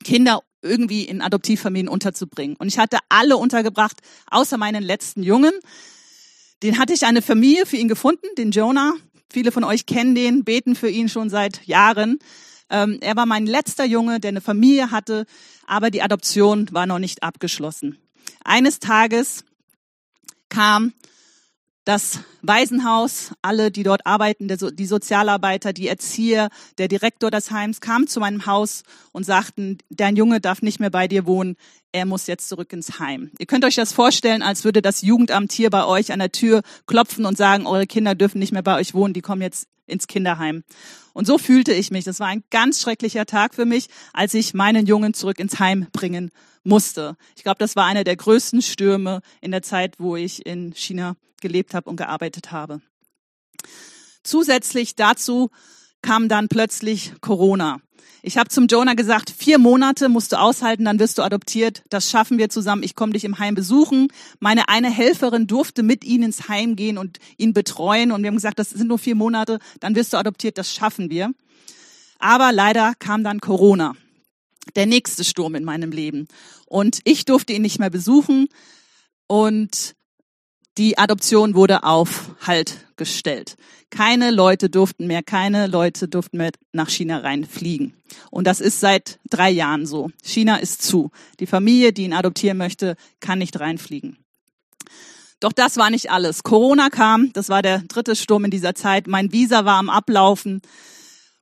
Kinder 0.03 0.41
irgendwie 0.61 1.03
in 1.03 1.21
Adoptivfamilien 1.21 1.87
unterzubringen. 1.87 2.57
Und 2.57 2.67
ich 2.67 2.77
hatte 2.77 2.97
alle 3.07 3.37
untergebracht, 3.37 4.01
außer 4.29 4.57
meinen 4.57 4.83
letzten 4.83 5.23
Jungen. 5.23 5.53
Den 6.63 6.79
hatte 6.79 6.93
ich 6.93 7.05
eine 7.05 7.21
Familie 7.21 7.65
für 7.65 7.77
ihn 7.77 7.87
gefunden, 7.87 8.27
den 8.37 8.51
Jonah. 8.51 8.93
Viele 9.31 9.51
von 9.51 9.63
euch 9.63 9.85
kennen 9.85 10.15
den, 10.15 10.43
beten 10.43 10.75
für 10.75 10.89
ihn 10.89 11.09
schon 11.09 11.29
seit 11.29 11.65
Jahren. 11.67 12.19
Ähm, 12.69 12.97
er 13.01 13.15
war 13.15 13.25
mein 13.25 13.45
letzter 13.45 13.85
Junge, 13.85 14.19
der 14.19 14.29
eine 14.29 14.41
Familie 14.41 14.91
hatte, 14.91 15.25
aber 15.65 15.91
die 15.91 16.01
Adoption 16.01 16.67
war 16.71 16.85
noch 16.85 16.99
nicht 16.99 17.23
abgeschlossen. 17.23 17.97
Eines 18.43 18.79
Tages 18.79 19.43
kam 20.49 20.93
das 21.85 22.19
Waisenhaus, 22.41 23.31
alle, 23.41 23.71
die 23.71 23.83
dort 23.83 24.05
arbeiten, 24.05 24.49
die 24.49 24.85
Sozialarbeiter, 24.85 25.71
die 25.71 25.87
Erzieher, 25.87 26.49
der 26.77 26.89
Direktor 26.89 27.31
des 27.31 27.49
Heims 27.51 27.79
kamen 27.79 28.07
zu 28.07 28.19
meinem 28.19 28.45
Haus 28.45 28.83
und 29.13 29.25
sagten, 29.25 29.77
dein 29.89 30.17
Junge 30.17 30.41
darf 30.41 30.61
nicht 30.61 30.81
mehr 30.81 30.89
bei 30.89 31.07
dir 31.07 31.25
wohnen, 31.25 31.55
er 31.97 32.05
muss 32.05 32.27
jetzt 32.27 32.47
zurück 32.47 32.71
ins 32.73 32.99
Heim. 32.99 33.31
Ihr 33.39 33.47
könnt 33.47 33.65
euch 33.65 33.75
das 33.75 33.91
vorstellen, 33.91 34.43
als 34.43 34.63
würde 34.63 34.81
das 34.81 35.01
Jugendamt 35.01 35.51
hier 35.51 35.69
bei 35.69 35.85
euch 35.85 36.11
an 36.11 36.19
der 36.19 36.31
Tür 36.31 36.61
klopfen 36.85 37.25
und 37.25 37.37
sagen, 37.37 37.65
eure 37.65 37.87
Kinder 37.87 38.15
dürfen 38.15 38.39
nicht 38.39 38.51
mehr 38.51 38.61
bei 38.61 38.75
euch 38.75 38.93
wohnen, 38.93 39.13
die 39.13 39.21
kommen 39.21 39.41
jetzt 39.41 39.67
ins 39.87 40.07
Kinderheim. 40.07 40.63
Und 41.13 41.25
so 41.25 41.37
fühlte 41.37 41.73
ich 41.73 41.89
mich. 41.89 42.05
Das 42.05 42.19
war 42.19 42.27
ein 42.27 42.43
ganz 42.51 42.81
schrecklicher 42.81 43.25
Tag 43.25 43.55
für 43.55 43.65
mich, 43.65 43.87
als 44.13 44.33
ich 44.35 44.53
meinen 44.53 44.85
Jungen 44.85 45.13
zurück 45.13 45.39
ins 45.39 45.59
Heim 45.59 45.87
bringen 45.91 46.29
musste. 46.63 47.17
Ich 47.35 47.43
glaube, 47.43 47.57
das 47.57 47.75
war 47.75 47.85
einer 47.85 48.03
der 48.03 48.15
größten 48.15 48.61
Stürme 48.61 49.21
in 49.41 49.51
der 49.51 49.63
Zeit, 49.63 49.95
wo 49.97 50.15
ich 50.15 50.45
in 50.45 50.73
China 50.75 51.15
gelebt 51.41 51.73
habe 51.73 51.89
und 51.89 51.95
gearbeitet 51.95 52.51
habe. 52.51 52.81
Zusätzlich 54.23 54.95
dazu 54.95 55.49
kam 56.01 56.29
dann 56.29 56.47
plötzlich 56.47 57.13
Corona. 57.21 57.79
Ich 58.23 58.37
habe 58.37 58.49
zum 58.49 58.67
Jonah 58.67 58.93
gesagt, 58.93 59.29
vier 59.29 59.57
Monate 59.57 60.09
musst 60.09 60.33
du 60.33 60.39
aushalten, 60.39 60.85
dann 60.85 60.99
wirst 60.99 61.17
du 61.17 61.21
adoptiert. 61.21 61.83
Das 61.89 62.09
schaffen 62.09 62.37
wir 62.37 62.49
zusammen. 62.49 62.83
Ich 62.83 62.95
komme 62.95 63.13
dich 63.13 63.23
im 63.23 63.39
Heim 63.39 63.55
besuchen. 63.55 64.09
Meine 64.39 64.69
eine 64.69 64.89
Helferin 64.89 65.47
durfte 65.47 65.83
mit 65.83 66.03
ihm 66.03 66.23
ins 66.23 66.49
Heim 66.49 66.75
gehen 66.75 66.97
und 66.97 67.19
ihn 67.37 67.53
betreuen. 67.53 68.11
Und 68.11 68.23
wir 68.23 68.27
haben 68.27 68.35
gesagt, 68.35 68.59
das 68.59 68.71
sind 68.71 68.87
nur 68.87 68.99
vier 68.99 69.15
Monate, 69.15 69.59
dann 69.79 69.95
wirst 69.95 70.13
du 70.13 70.17
adoptiert. 70.17 70.57
Das 70.57 70.73
schaffen 70.73 71.09
wir. 71.09 71.31
Aber 72.19 72.51
leider 72.51 72.93
kam 72.99 73.23
dann 73.23 73.39
Corona. 73.39 73.93
Der 74.75 74.87
nächste 74.87 75.23
Sturm 75.23 75.55
in 75.55 75.63
meinem 75.63 75.91
Leben. 75.91 76.27
Und 76.65 76.99
ich 77.05 77.23
durfte 77.23 77.53
ihn 77.53 77.61
nicht 77.61 77.79
mehr 77.79 77.89
besuchen. 77.89 78.47
Und 79.27 79.95
die 80.77 80.97
Adoption 80.97 81.55
wurde 81.55 81.83
auf 81.83 82.35
Halt 82.45 82.85
gestellt. 82.97 83.57
Keine 83.89 84.31
Leute 84.31 84.69
durften 84.69 85.07
mehr, 85.07 85.23
keine 85.23 85.67
Leute 85.67 86.07
durften 86.07 86.37
mehr 86.37 86.51
nach 86.71 86.89
China 86.89 87.19
reinfliegen. 87.19 87.93
Und 88.31 88.45
das 88.45 88.59
ist 88.59 88.79
seit 88.79 89.19
drei 89.29 89.49
Jahren 89.49 89.85
so. 89.85 90.09
China 90.23 90.57
ist 90.57 90.81
zu. 90.81 91.11
Die 91.39 91.47
Familie, 91.47 91.93
die 91.93 92.03
ihn 92.03 92.13
adoptieren 92.13 92.57
möchte, 92.57 92.95
kann 93.19 93.39
nicht 93.39 93.59
reinfliegen. 93.59 94.17
Doch 95.39 95.53
das 95.53 95.77
war 95.77 95.89
nicht 95.89 96.11
alles. 96.11 96.43
Corona 96.43 96.89
kam, 96.89 97.31
das 97.33 97.49
war 97.49 97.61
der 97.61 97.79
dritte 97.79 98.15
Sturm 98.15 98.45
in 98.45 98.51
dieser 98.51 98.75
Zeit. 98.75 99.07
Mein 99.07 99.31
Visa 99.31 99.65
war 99.65 99.77
am 99.77 99.89
Ablaufen. 99.89 100.61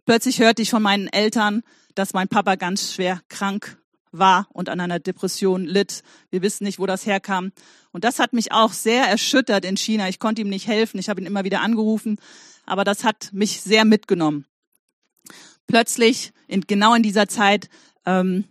Plötzlich 0.06 0.39
hörte 0.39 0.62
ich 0.62 0.70
von 0.70 0.84
meinen 0.84 1.08
Eltern, 1.08 1.63
dass 1.96 2.13
mein 2.13 2.27
Papa 2.27 2.56
ganz 2.56 2.94
schwer 2.94 3.22
krank 3.30 3.77
war 4.17 4.48
und 4.53 4.69
an 4.69 4.79
einer 4.79 5.00
Depression 5.00 5.65
litt. 5.65 6.03
Wir 6.29 6.41
wissen 6.41 6.63
nicht, 6.63 6.79
wo 6.79 6.86
das 6.86 7.05
herkam. 7.05 7.51
Und 7.91 8.03
das 8.03 8.19
hat 8.19 8.34
mich 8.34 8.51
auch 8.51 8.74
sehr 8.74 9.05
erschüttert 9.05 9.65
in 9.65 9.77
China. 9.77 10.10
Ich 10.10 10.19
konnte 10.19 10.41
ihm 10.41 10.50
nicht 10.50 10.67
helfen. 10.67 11.00
Ich 11.00 11.10
habe 11.10 11.22
ihn 11.22 11.27
immer 11.27 11.43
wieder 11.43 11.62
angerufen. 11.62 12.17
Aber 12.65 12.84
das 12.84 13.03
hat 13.03 13.29
mich 13.31 13.62
sehr 13.62 13.86
mitgenommen. 13.86 14.45
Plötzlich, 15.67 16.31
in, 16.48 16.62
genau 16.62 16.93
in 16.93 17.03
dieser 17.03 17.27
Zeit, 17.27 17.69
ähm, 18.05 18.45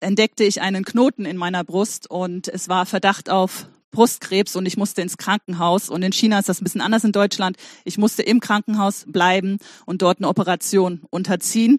entdeckte 0.00 0.44
ich 0.44 0.60
einen 0.60 0.84
Knoten 0.84 1.24
in 1.24 1.36
meiner 1.36 1.64
Brust 1.64 2.10
und 2.10 2.48
es 2.48 2.68
war 2.68 2.86
Verdacht 2.86 3.30
auf 3.30 3.66
Brustkrebs 3.92 4.56
und 4.56 4.66
ich 4.66 4.76
musste 4.76 5.02
ins 5.02 5.16
Krankenhaus. 5.16 5.88
Und 5.88 6.02
in 6.02 6.12
China 6.12 6.38
ist 6.38 6.48
das 6.48 6.60
ein 6.60 6.64
bisschen 6.64 6.80
anders 6.80 7.04
in 7.04 7.12
Deutschland. 7.12 7.56
Ich 7.84 7.98
musste 7.98 8.22
im 8.22 8.40
Krankenhaus 8.40 9.04
bleiben 9.06 9.58
und 9.86 10.02
dort 10.02 10.18
eine 10.18 10.28
Operation 10.28 11.02
unterziehen. 11.10 11.78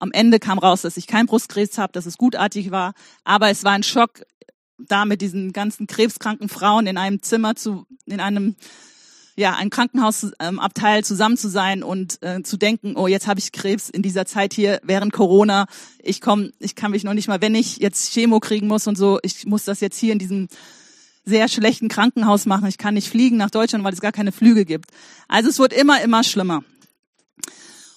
Am 0.00 0.10
Ende 0.12 0.40
kam 0.40 0.58
raus, 0.58 0.82
dass 0.82 0.96
ich 0.96 1.06
kein 1.06 1.26
Brustkrebs 1.26 1.78
habe, 1.78 1.92
dass 1.92 2.06
es 2.06 2.18
gutartig 2.18 2.70
war. 2.70 2.94
Aber 3.22 3.50
es 3.50 3.64
war 3.64 3.72
ein 3.72 3.82
Schock, 3.82 4.22
da 4.78 5.04
mit 5.04 5.20
diesen 5.20 5.52
ganzen 5.52 5.86
krebskranken 5.86 6.48
Frauen 6.48 6.86
in 6.86 6.96
einem 6.96 7.22
Zimmer 7.22 7.54
zu, 7.54 7.86
in 8.06 8.18
einem 8.18 8.56
ja, 9.36 9.54
ein 9.54 9.70
Krankenhausabteil 9.70 10.98
ähm, 10.98 11.04
zusammen 11.04 11.36
zu 11.36 11.48
sein 11.48 11.82
und 11.82 12.22
äh, 12.22 12.42
zu 12.42 12.56
denken, 12.56 12.96
oh, 12.96 13.06
jetzt 13.06 13.26
habe 13.26 13.40
ich 13.40 13.52
Krebs 13.52 13.88
in 13.88 14.02
dieser 14.02 14.26
Zeit 14.26 14.52
hier 14.52 14.80
während 14.82 15.12
Corona. 15.12 15.66
Ich 16.02 16.20
komme, 16.20 16.52
ich 16.58 16.74
kann 16.74 16.90
mich 16.90 17.04
noch 17.04 17.14
nicht 17.14 17.28
mal, 17.28 17.40
wenn 17.40 17.54
ich 17.54 17.78
jetzt 17.78 18.12
Chemo 18.12 18.40
kriegen 18.40 18.66
muss 18.66 18.86
und 18.86 18.98
so, 18.98 19.18
ich 19.22 19.46
muss 19.46 19.64
das 19.64 19.80
jetzt 19.80 19.98
hier 19.98 20.12
in 20.12 20.18
diesem 20.18 20.48
sehr 21.24 21.48
schlechten 21.48 21.88
Krankenhaus 21.88 22.46
machen. 22.46 22.66
Ich 22.68 22.78
kann 22.78 22.94
nicht 22.94 23.08
fliegen 23.08 23.36
nach 23.36 23.50
Deutschland, 23.50 23.84
weil 23.84 23.92
es 23.92 24.00
gar 24.00 24.12
keine 24.12 24.32
Flüge 24.32 24.64
gibt. 24.64 24.90
Also 25.28 25.48
es 25.48 25.58
wird 25.58 25.72
immer, 25.72 26.02
immer 26.02 26.24
schlimmer. 26.24 26.62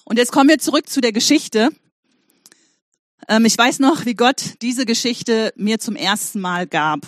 Und 0.04 0.18
jetzt 0.18 0.32
kommen 0.32 0.48
wir 0.48 0.58
zurück 0.58 0.88
zu 0.88 1.00
der 1.00 1.12
Geschichte. 1.12 1.70
Ähm, 3.28 3.44
ich 3.44 3.56
weiß 3.56 3.78
noch, 3.78 4.04
wie 4.06 4.14
Gott 4.14 4.54
diese 4.62 4.86
Geschichte 4.86 5.52
mir 5.56 5.78
zum 5.78 5.96
ersten 5.96 6.40
Mal 6.40 6.66
gab. 6.66 7.06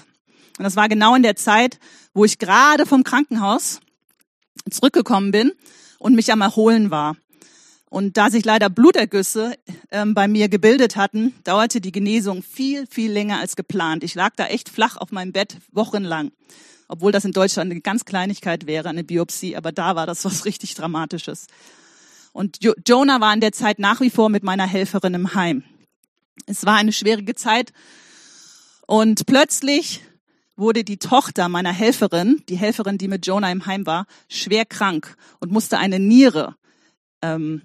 Und 0.59 0.65
das 0.65 0.77
war 0.77 0.89
genau 0.89 1.15
in 1.15 1.23
der 1.23 1.37
Zeit, 1.37 1.79
wo 2.15 2.25
ich 2.25 2.39
gerade 2.39 2.87
vom 2.87 3.05
Krankenhaus 3.05 3.81
zurückgekommen 4.71 5.31
bin 5.31 5.53
und 5.99 6.15
mich 6.15 6.33
am 6.33 6.41
Erholen 6.41 6.91
war. 6.91 7.17
Und 7.89 8.17
da 8.17 8.31
sich 8.31 8.45
leider 8.45 8.69
Blutergüsse 8.69 9.55
ähm, 9.91 10.15
bei 10.15 10.27
mir 10.27 10.49
gebildet 10.49 10.97
hatten, 10.97 11.35
dauerte 11.45 11.81
die 11.81 11.93
Genesung 11.93 12.43
viel, 12.43 12.87
viel 12.87 13.13
länger 13.13 13.39
als 13.39 13.55
geplant. 13.55 14.03
Ich 14.03 14.15
lag 14.15 14.35
da 14.37 14.47
echt 14.47 14.69
flach 14.69 14.97
auf 14.97 15.13
meinem 15.13 15.33
Bett 15.33 15.59
wochenlang. 15.73 16.33
Obwohl 16.89 17.13
das 17.13 17.25
in 17.25 17.33
Deutschland 17.33 17.71
eine 17.71 17.81
ganz 17.81 18.05
Kleinigkeit 18.05 18.67
wäre, 18.67 18.89
eine 18.89 19.05
Biopsie, 19.05 19.57
aber 19.57 19.73
da 19.73 19.95
war 19.95 20.07
das 20.07 20.25
was 20.25 20.45
richtig 20.45 20.75
Dramatisches. 20.75 21.47
Und 22.33 22.63
jo 22.63 22.75
Jonah 22.87 23.21
war 23.21 23.33
in 23.33 23.41
der 23.41 23.53
Zeit 23.53 23.79
nach 23.79 24.01
wie 24.01 24.11
vor 24.11 24.29
mit 24.29 24.43
meiner 24.43 24.67
Helferin 24.67 25.15
im 25.15 25.35
Heim. 25.35 25.63
Es 26.45 26.67
war 26.67 26.77
eine 26.77 26.93
schwierige 26.93 27.35
Zeit 27.35 27.73
und 28.87 29.27
plötzlich 29.27 30.03
wurde 30.57 30.85
die 30.85 30.99
Tochter 30.99 31.49
meiner 31.49 31.73
Helferin, 31.73 32.43
die 32.49 32.57
Helferin, 32.57 32.99
die 32.99 33.09
mit 33.09 33.27
Jonah 33.27 33.51
im 33.51 33.67
Heim 33.67 33.87
war, 33.87 34.07
schwer 34.29 34.65
krank 34.65 35.17
und 35.41 35.53
musste 35.53 35.79
eine 35.79 35.99
Niere 35.99 36.57
ähm, 37.23 37.63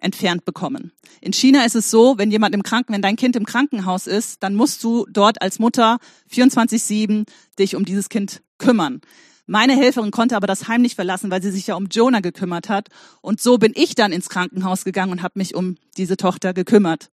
entfernt 0.00 0.44
bekommen. 0.44 0.92
In 1.20 1.32
China 1.32 1.64
ist 1.64 1.74
es 1.74 1.90
so, 1.90 2.18
wenn 2.18 2.30
jemand 2.30 2.54
im 2.54 2.62
Kranken, 2.62 2.92
wenn 2.92 3.02
dein 3.02 3.16
Kind 3.16 3.34
im 3.36 3.46
Krankenhaus 3.46 4.06
ist, 4.06 4.42
dann 4.42 4.54
musst 4.54 4.84
du 4.84 5.06
dort 5.10 5.42
als 5.42 5.58
Mutter 5.58 5.98
24/7 6.30 7.26
dich 7.58 7.74
um 7.74 7.84
dieses 7.84 8.08
Kind 8.08 8.42
kümmern. 8.58 9.00
Meine 9.46 9.74
Helferin 9.74 10.10
konnte 10.10 10.36
aber 10.36 10.46
das 10.46 10.68
Heim 10.68 10.82
nicht 10.82 10.94
verlassen, 10.94 11.30
weil 11.30 11.42
sie 11.42 11.50
sich 11.50 11.66
ja 11.68 11.74
um 11.74 11.86
Jonah 11.86 12.20
gekümmert 12.20 12.68
hat. 12.68 12.88
Und 13.22 13.40
so 13.40 13.56
bin 13.56 13.72
ich 13.74 13.94
dann 13.94 14.12
ins 14.12 14.28
Krankenhaus 14.28 14.84
gegangen 14.84 15.10
und 15.10 15.22
habe 15.22 15.38
mich 15.38 15.54
um 15.54 15.76
diese 15.96 16.18
Tochter 16.18 16.52
gekümmert. 16.52 17.10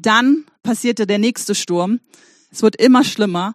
Dann 0.00 0.44
passierte 0.62 1.06
der 1.06 1.18
nächste 1.18 1.54
Sturm. 1.54 2.00
Es 2.50 2.62
wird 2.62 2.76
immer 2.76 3.04
schlimmer. 3.04 3.54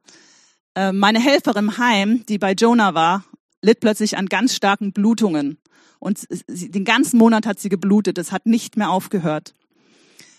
Äh, 0.75 0.91
meine 0.91 1.19
Helferin 1.19 1.65
im 1.65 1.77
Heim, 1.77 2.25
die 2.27 2.37
bei 2.37 2.53
Jonah 2.53 2.93
war, 2.93 3.25
litt 3.61 3.79
plötzlich 3.79 4.17
an 4.17 4.27
ganz 4.27 4.55
starken 4.55 4.93
Blutungen. 4.93 5.57
Und 5.97 6.27
den 6.47 6.85
ganzen 6.85 7.17
Monat 7.17 7.47
hat 7.47 7.59
sie 7.59 7.69
geblutet. 7.69 8.17
Es 8.19 8.31
hat 8.31 8.45
nicht 8.45 8.77
mehr 8.77 8.91
aufgehört. 8.91 9.55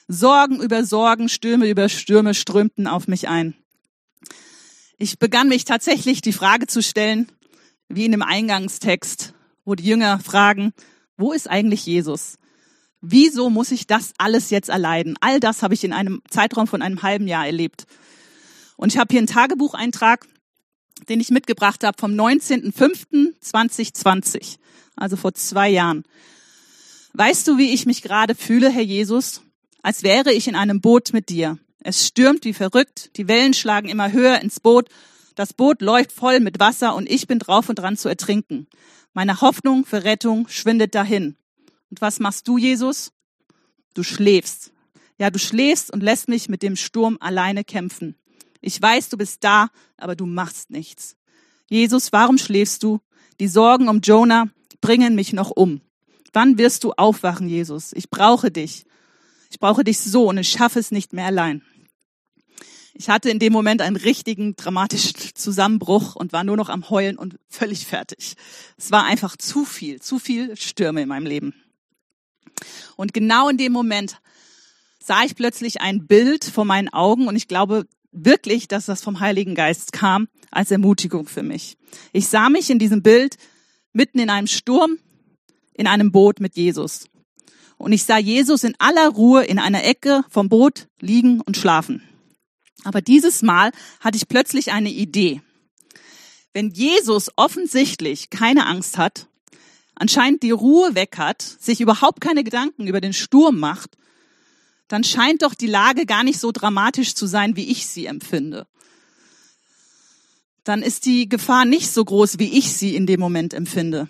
Sorgen 0.07 0.63
über 0.63 0.85
Sorgen, 0.85 1.29
Stürme 1.29 1.69
über 1.69 1.89
Stürme 1.89 2.35
strömten 2.35 2.87
auf 2.87 3.09
mich 3.09 3.29
ein. 3.29 3.55
Ich 4.99 5.19
begann 5.19 5.49
mich 5.49 5.65
tatsächlich 5.65 6.21
die 6.21 6.33
Frage 6.33 6.69
zu 6.69 6.83
stellen, 6.83 7.33
wie 7.89 8.05
in 8.05 8.13
dem 8.13 8.23
Eingangstext, 8.23 9.35
wo 9.65 9.75
die 9.75 9.85
Jünger 9.85 10.21
fragen, 10.21 10.73
wo 11.17 11.33
ist 11.33 11.51
eigentlich 11.51 11.85
Jesus? 11.85 12.39
Wieso 13.00 13.50
muss 13.50 13.71
ich 13.71 13.87
das 13.87 14.12
alles 14.19 14.50
jetzt 14.50 14.69
erleiden? 14.69 15.17
All 15.21 15.38
das 15.41 15.62
habe 15.62 15.75
ich 15.75 15.85
in 15.85 15.93
einem 15.93 16.23
Zeitraum 16.29 16.67
von 16.67 16.83
einem 16.83 17.03
halben 17.03 17.29
Jahr 17.29 17.47
erlebt. 17.47 17.87
Und 18.76 18.93
ich 18.93 18.99
habe 18.99 19.12
hier 19.12 19.21
einen 19.21 19.26
Tagebucheintrag, 19.26 20.26
den 21.09 21.21
ich 21.21 21.31
mitgebracht 21.31 21.85
habe 21.85 21.97
vom 21.99 22.12
19.05.2020 22.12 24.59
also 24.97 25.17
vor 25.17 25.35
zwei 25.35 25.69
Jahren. 25.69 26.05
Weißt 27.12 27.47
du, 27.47 27.59
wie 27.59 27.73
ich 27.73 27.87
mich 27.87 28.03
gerade 28.03 28.35
fühle, 28.35 28.71
Herr 28.71 28.83
Jesus? 28.83 29.43
Als 29.83 30.03
wäre 30.03 30.33
ich 30.33 30.49
in 30.49 30.57
einem 30.57 30.81
Boot 30.81 31.12
mit 31.12 31.29
dir. 31.29 31.59
Es 31.81 32.07
stürmt 32.07 32.45
wie 32.45 32.55
verrückt, 32.55 33.11
die 33.17 33.29
Wellen 33.29 33.55
schlagen 33.55 33.88
immer 33.88 34.11
höher 34.11 34.41
ins 34.41 34.59
Boot, 34.59 34.88
das 35.37 35.53
Boot 35.53 35.83
läuft 35.83 36.11
voll 36.11 36.41
mit 36.41 36.59
Wasser 36.59 36.97
und 36.97 37.09
ich 37.09 37.29
bin 37.29 37.38
drauf 37.38 37.69
und 37.69 37.79
dran 37.79 37.97
zu 37.97 38.09
ertrinken. 38.09 38.67
Meine 39.12 39.41
Hoffnung 39.41 39.85
für 39.85 40.03
Rettung 40.03 40.49
schwindet 40.49 40.95
dahin. 40.95 41.37
Und 41.90 42.00
was 42.00 42.21
machst 42.21 42.49
du, 42.49 42.59
Jesus? 42.59 43.12
Du 43.95 44.02
schläfst. 44.02 44.73
Ja, 45.19 45.31
du 45.31 45.38
schläfst 45.38 45.93
und 45.93 46.02
lässt 46.02 46.28
mich 46.28 46.49
mit 46.49 46.62
dem 46.62 46.76
Sturm 46.76 47.16
alleine 47.21 47.64
kämpfen. 47.64 48.16
Ich 48.61 48.81
weiß, 48.81 49.09
du 49.09 49.16
bist 49.16 49.43
da, 49.45 49.69
aber 49.97 50.16
du 50.16 50.26
machst 50.26 50.71
nichts. 50.71 51.16
Jesus, 51.69 52.12
warum 52.12 52.38
schläfst 52.38 52.83
du? 52.83 53.00
Die 53.40 53.49
Sorgen 53.49 53.88
um 53.88 54.00
Jonah, 54.00 54.49
bringen 54.81 55.14
mich 55.14 55.33
noch 55.33 55.50
um. 55.50 55.81
Wann 56.33 56.59
wirst 56.59 56.85
du 56.85 56.93
aufwachen, 56.93 57.49
Jesus? 57.49 57.93
Ich 57.95 58.11
brauche 58.11 58.50
dich. 58.50 58.85
Ich 59.50 59.59
brauche 59.59 59.85
dich 59.85 59.99
so 59.99 60.28
und 60.28 60.38
ich 60.38 60.49
schaffe 60.49 60.78
es 60.78 60.90
nicht 60.90 61.12
mehr 61.12 61.26
allein. 61.26 61.62
Ich 62.95 63.11
hatte 63.11 63.31
in 63.31 63.38
dem 63.38 63.52
Moment 63.52 63.83
einen 63.83 63.97
richtigen 63.97 64.57
dramatischen 64.57 65.14
Zusammenbruch 65.35 66.16
und 66.16 66.33
war 66.33 66.45
nur 66.45 66.57
noch 66.57 66.69
am 66.69 66.88
Heulen 66.90 67.19
und 67.19 67.38
völlig 67.49 67.87
fertig. 67.87 68.37
Es 68.76 68.90
war 68.90 69.05
einfach 69.05 69.37
zu 69.37 69.64
viel, 69.64 70.00
zu 70.00 70.19
viel 70.19 70.57
Stürme 70.57 71.02
in 71.02 71.09
meinem 71.09 71.26
Leben. 71.26 71.55
Und 72.97 73.13
genau 73.13 73.49
in 73.49 73.57
dem 73.57 73.73
Moment 73.73 74.21
sah 74.99 75.25
ich 75.25 75.37
plötzlich 75.37 75.81
ein 75.81 76.07
Bild 76.07 76.45
vor 76.45 76.65
meinen 76.65 76.89
Augen 76.89 77.29
und 77.29 77.37
ich 77.37 77.49
glaube 77.49 77.87
wirklich, 78.13 78.69
dass 78.69 78.87
das 78.87 79.03
vom 79.03 79.21
Heiligen 79.21 79.55
Geist 79.55 79.93
kam 79.93 80.29
als 80.51 80.71
Ermutigung 80.71 81.27
für 81.29 81.43
mich. 81.43 81.77
Ich 82.13 82.29
sah 82.29 82.49
mich 82.49 82.71
in 82.71 82.79
diesem 82.79 83.03
Bild 83.03 83.37
mitten 83.93 84.19
in 84.19 84.31
einem 84.31 84.47
Sturm 84.47 84.99
in 85.77 85.87
einem 85.87 86.11
Boot 86.11 86.41
mit 86.41 86.57
Jesus. 86.57 87.09
Und 87.79 87.93
ich 87.93 88.05
sah 88.05 88.19
Jesus 88.19 88.65
in 88.65 88.75
aller 88.79 89.09
Ruhe 89.09 89.45
in 89.45 89.59
einer 89.59 89.85
Ecke 89.85 90.25
vom 90.31 90.49
Boot 90.49 90.89
liegen 91.01 91.41
und 91.43 91.57
schlafen. 91.57 92.03
Aber 92.85 93.03
dieses 93.03 93.43
Mal 93.43 93.71
hatte 94.01 94.17
ich 94.17 94.29
plötzlich 94.29 94.73
eine 94.73 94.91
Idee. 94.91 95.43
Wenn 96.55 96.71
Jesus 96.71 97.31
offensichtlich 97.37 98.31
keine 98.31 98.67
Angst 98.67 98.97
hat, 98.97 99.29
anscheinend 99.97 100.43
die 100.43 100.53
Ruhe 100.53 100.95
weg 100.95 101.19
hat, 101.19 101.43
sich 101.43 101.81
überhaupt 101.81 102.21
keine 102.21 102.45
Gedanken 102.45 102.87
über 102.87 103.00
den 103.00 103.12
Sturm 103.12 103.59
macht, 103.59 103.97
dann 104.88 105.03
scheint 105.03 105.43
doch 105.43 105.55
die 105.55 105.67
Lage 105.67 106.07
gar 106.07 106.23
nicht 106.23 106.38
so 106.38 106.53
dramatisch 106.53 107.15
zu 107.15 107.26
sein, 107.26 107.57
wie 107.57 107.69
ich 107.71 107.87
sie 107.87 108.07
empfinde 108.07 108.67
dann 110.67 110.83
ist 110.83 111.07
die 111.07 111.29
Gefahr 111.29 111.65
nicht 111.65 111.91
so 111.91 112.05
groß, 112.05 112.38
wie 112.38 112.59
ich 112.59 112.73
sie 112.73 112.97
in 112.97 113.07
dem 113.07 113.21
Moment 113.21 113.55
empfinde. 113.55 114.09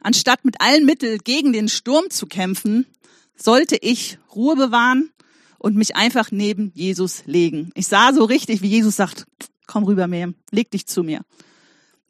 Anstatt 0.00 0.44
mit 0.44 0.60
allen 0.60 0.84
Mitteln 0.84 1.18
gegen 1.24 1.52
den 1.52 1.68
Sturm 1.68 2.10
zu 2.10 2.26
kämpfen, 2.26 2.86
sollte 3.34 3.76
ich 3.80 4.18
Ruhe 4.34 4.56
bewahren 4.56 5.10
und 5.58 5.74
mich 5.74 5.96
einfach 5.96 6.30
neben 6.30 6.70
Jesus 6.74 7.22
legen. 7.26 7.70
Ich 7.74 7.88
sah 7.88 8.12
so 8.12 8.24
richtig, 8.24 8.62
wie 8.62 8.68
Jesus 8.68 8.96
sagt, 8.96 9.26
komm 9.66 9.84
rüber 9.84 10.06
mir, 10.06 10.34
leg 10.50 10.70
dich 10.70 10.86
zu 10.86 11.02
mir. 11.02 11.22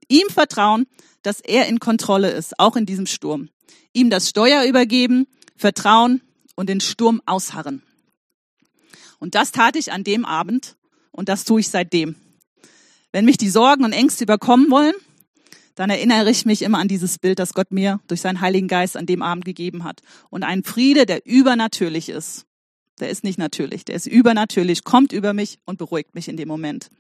Ihm 0.09 0.29
vertrauen, 0.29 0.87
dass 1.23 1.41
er 1.41 1.67
in 1.67 1.81
Kontrolle 1.81 2.31
ist, 2.31 2.59
auch 2.59 2.77
in 2.77 2.87
diesem 2.87 3.07
Sturm. 3.07 3.49
Ihm 3.93 4.11
das 4.11 4.29
Steuer 4.29 4.65
übergeben, 4.65 5.27
vertrauen 5.57 6.23
und 6.57 6.69
den 6.69 6.81
Sturm 6.81 7.21
ausharren. 7.27 7.83
Und 9.19 9.35
das 9.35 9.53
tat 9.53 9.77
ich 9.77 9.93
an 9.93 10.05
dem 10.05 10.25
Abend 10.25 10.77
und 11.11 11.29
das 11.29 11.45
tue 11.45 11.61
ich 11.61 11.69
seitdem. 11.69 12.15
Wenn 13.13 13.25
mich 13.25 13.37
die 13.39 13.51
Sorgen 13.51 13.85
und 13.85 13.93
Ängste 13.93 14.25
überkommen 14.25 14.71
wollen, 14.71 14.95
dann 15.75 15.91
erinnere 15.91 16.31
ich 16.31 16.45
mich 16.45 16.63
immer 16.63 16.79
an 16.79 16.89
dieses 16.89 17.19
Bild, 17.19 17.39
das 17.39 17.55
Gott 17.55 17.71
mir 17.71 18.01
durch 18.09 18.21
seinen 18.21 18.41
Heiligen 18.41 18.69
Geist 18.69 18.97
an 18.97 19.07
dem 19.07 19.23
Abend 19.23 19.45
gegeben 19.45 19.85
hat. 19.85 20.01
Und 20.29 20.43
ein 20.43 20.65
Friede, 20.65 21.07
der 21.07 21.25
übernatürlich 21.25 22.09
ist. 22.09 22.47
Der 22.99 23.11
ist 23.11 23.23
nicht 23.23 23.39
natürlich, 23.39 23.85
der 23.85 23.95
ist 23.95 24.07
übernatürlich, 24.07 24.83
kommt 24.83 25.13
über 25.13 25.33
mich 25.33 25.61
und 25.65 25.79
beruhigt 25.79 26.17
mich 26.17 26.27
in 26.29 26.37
dem 26.37 26.49
Moment. 26.49 26.91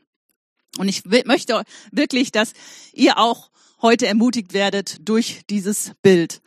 Und 0.76 0.88
ich 0.88 1.04
möchte 1.04 1.62
wirklich, 1.90 2.30
dass 2.30 2.52
ihr 2.92 3.18
auch 3.18 3.50
heute 3.80 4.06
ermutigt 4.06 4.52
werdet 4.52 4.96
durch 5.08 5.42
dieses 5.48 5.92
Bild. 6.02 6.40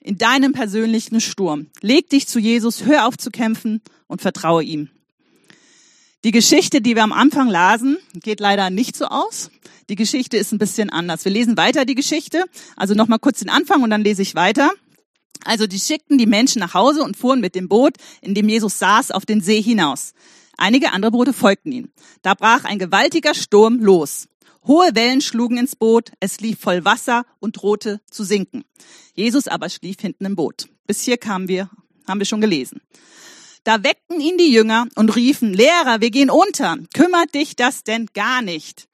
in 0.00 0.16
deinem 0.16 0.52
persönlichen 0.52 1.20
Sturm. 1.20 1.66
Leg 1.82 2.08
dich 2.08 2.26
zu 2.26 2.38
Jesus, 2.38 2.86
hör 2.86 3.06
auf 3.06 3.18
zu 3.18 3.30
kämpfen 3.30 3.82
und 4.06 4.22
vertraue 4.22 4.62
ihm. 4.62 4.88
Die 6.24 6.30
Geschichte, 6.30 6.80
die 6.80 6.96
wir 6.96 7.04
am 7.04 7.12
Anfang 7.12 7.48
lasen, 7.48 7.98
geht 8.14 8.40
leider 8.40 8.70
nicht 8.70 8.96
so 8.96 9.04
aus. 9.06 9.50
Die 9.88 9.96
Geschichte 9.96 10.36
ist 10.36 10.52
ein 10.52 10.58
bisschen 10.58 10.88
anders. 10.88 11.24
Wir 11.24 11.32
lesen 11.32 11.56
weiter 11.56 11.84
die 11.84 11.94
Geschichte. 11.94 12.44
Also 12.76 12.94
nochmal 12.94 13.18
kurz 13.18 13.40
den 13.40 13.50
Anfang 13.50 13.82
und 13.82 13.90
dann 13.90 14.02
lese 14.02 14.22
ich 14.22 14.34
weiter. 14.34 14.70
Also 15.44 15.66
die 15.66 15.78
schickten 15.78 16.16
die 16.16 16.26
Menschen 16.26 16.60
nach 16.60 16.74
Hause 16.74 17.02
und 17.02 17.16
fuhren 17.16 17.40
mit 17.40 17.54
dem 17.54 17.68
Boot, 17.68 17.94
in 18.20 18.34
dem 18.34 18.48
Jesus 18.48 18.78
saß, 18.78 19.10
auf 19.10 19.26
den 19.26 19.40
See 19.40 19.62
hinaus. 19.62 20.12
Einige 20.58 20.92
andere 20.92 21.12
Boote 21.12 21.32
folgten 21.32 21.72
ihm. 21.72 21.88
Da 22.22 22.34
brach 22.34 22.64
ein 22.64 22.78
gewaltiger 22.78 23.32
Sturm 23.32 23.78
los. 23.78 24.28
Hohe 24.66 24.90
Wellen 24.94 25.20
schlugen 25.20 25.56
ins 25.56 25.76
Boot, 25.76 26.12
es 26.20 26.40
lief 26.40 26.58
voll 26.58 26.84
Wasser 26.84 27.24
und 27.38 27.52
drohte 27.52 28.00
zu 28.10 28.24
sinken. 28.24 28.64
Jesus 29.14 29.48
aber 29.48 29.70
schlief 29.70 30.00
hinten 30.00 30.26
im 30.26 30.36
Boot. 30.36 30.68
Bis 30.86 31.02
hier 31.02 31.16
kamen 31.16 31.48
wir, 31.48 31.70
haben 32.06 32.18
wir 32.18 32.26
schon 32.26 32.40
gelesen. 32.40 32.82
Da 33.62 33.84
weckten 33.84 34.20
ihn 34.20 34.36
die 34.36 34.52
Jünger 34.52 34.88
und 34.96 35.14
riefen, 35.14 35.54
Lehrer, 35.54 36.00
wir 36.00 36.10
gehen 36.10 36.28
unter. 36.28 36.76
Kümmert 36.92 37.34
dich 37.34 37.54
das 37.54 37.84
denn 37.84 38.06
gar 38.12 38.42
nicht? 38.42 38.88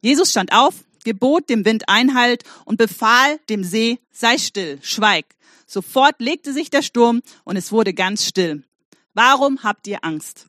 Jesus 0.00 0.30
stand 0.30 0.52
auf, 0.52 0.76
gebot 1.04 1.50
dem 1.50 1.64
Wind 1.64 1.88
Einhalt 1.88 2.44
und 2.64 2.78
befahl 2.78 3.38
dem 3.50 3.64
See, 3.64 3.98
sei 4.10 4.38
still, 4.38 4.78
schweig. 4.82 5.26
Sofort 5.66 6.20
legte 6.20 6.52
sich 6.52 6.70
der 6.70 6.82
Sturm 6.82 7.20
und 7.44 7.56
es 7.56 7.70
wurde 7.70 7.92
ganz 7.92 8.24
still. 8.24 8.64
Warum 9.14 9.62
habt 9.62 9.86
ihr 9.86 10.04
Angst? 10.04 10.46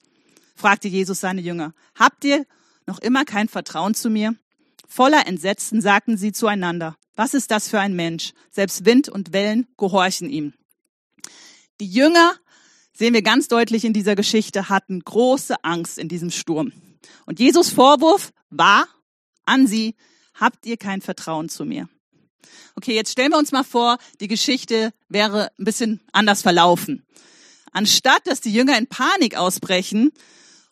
Fragte 0.64 0.88
Jesus 0.88 1.20
seine 1.20 1.42
Jünger. 1.42 1.74
Habt 1.94 2.24
ihr 2.24 2.46
noch 2.88 3.00
immer 3.00 3.26
kein 3.26 3.50
Vertrauen 3.50 3.96
zu 3.96 4.10
mir? 4.10 4.34
Voller 4.88 5.28
Entsetzen 5.28 5.82
sagten 5.82 6.16
sie 6.16 6.32
zueinander, 6.32 6.96
was 7.18 7.34
ist 7.34 7.52
das 7.52 7.68
für 7.68 7.82
ein 7.82 7.98
Mensch? 7.98 8.32
Selbst 8.50 8.86
Wind 8.86 9.10
und 9.10 9.34
Wellen 9.34 9.68
gehorchen 9.78 10.30
ihm. 10.30 10.54
Die 11.82 11.86
Jünger, 11.86 12.36
sehen 12.94 13.14
wir 13.14 13.24
ganz 13.24 13.50
deutlich 13.50 13.84
in 13.84 13.92
dieser 13.92 14.16
Geschichte, 14.16 14.70
hatten 14.70 15.02
große 15.02 15.62
Angst 15.66 15.98
in 15.98 16.08
diesem 16.08 16.32
Sturm. 16.32 16.72
Und 17.26 17.42
Jesus 17.42 17.70
Vorwurf 17.70 18.32
war 18.50 18.88
an 19.44 19.68
sie, 19.68 19.96
habt 20.34 20.66
ihr 20.66 20.78
kein 20.78 21.02
Vertrauen 21.02 21.50
zu 21.50 21.66
mir? 21.66 21.90
Okay, 22.78 22.96
jetzt 22.96 23.12
stellen 23.12 23.32
wir 23.32 23.38
uns 23.38 23.52
mal 23.52 23.66
vor, 23.66 23.98
die 24.22 24.30
Geschichte 24.30 24.94
wäre 25.10 25.52
ein 25.60 25.66
bisschen 25.66 26.00
anders 26.14 26.42
verlaufen. 26.42 27.06
Anstatt, 27.74 28.26
dass 28.28 28.40
die 28.40 28.54
Jünger 28.54 28.78
in 28.78 28.88
Panik 28.88 29.36
ausbrechen 29.36 30.14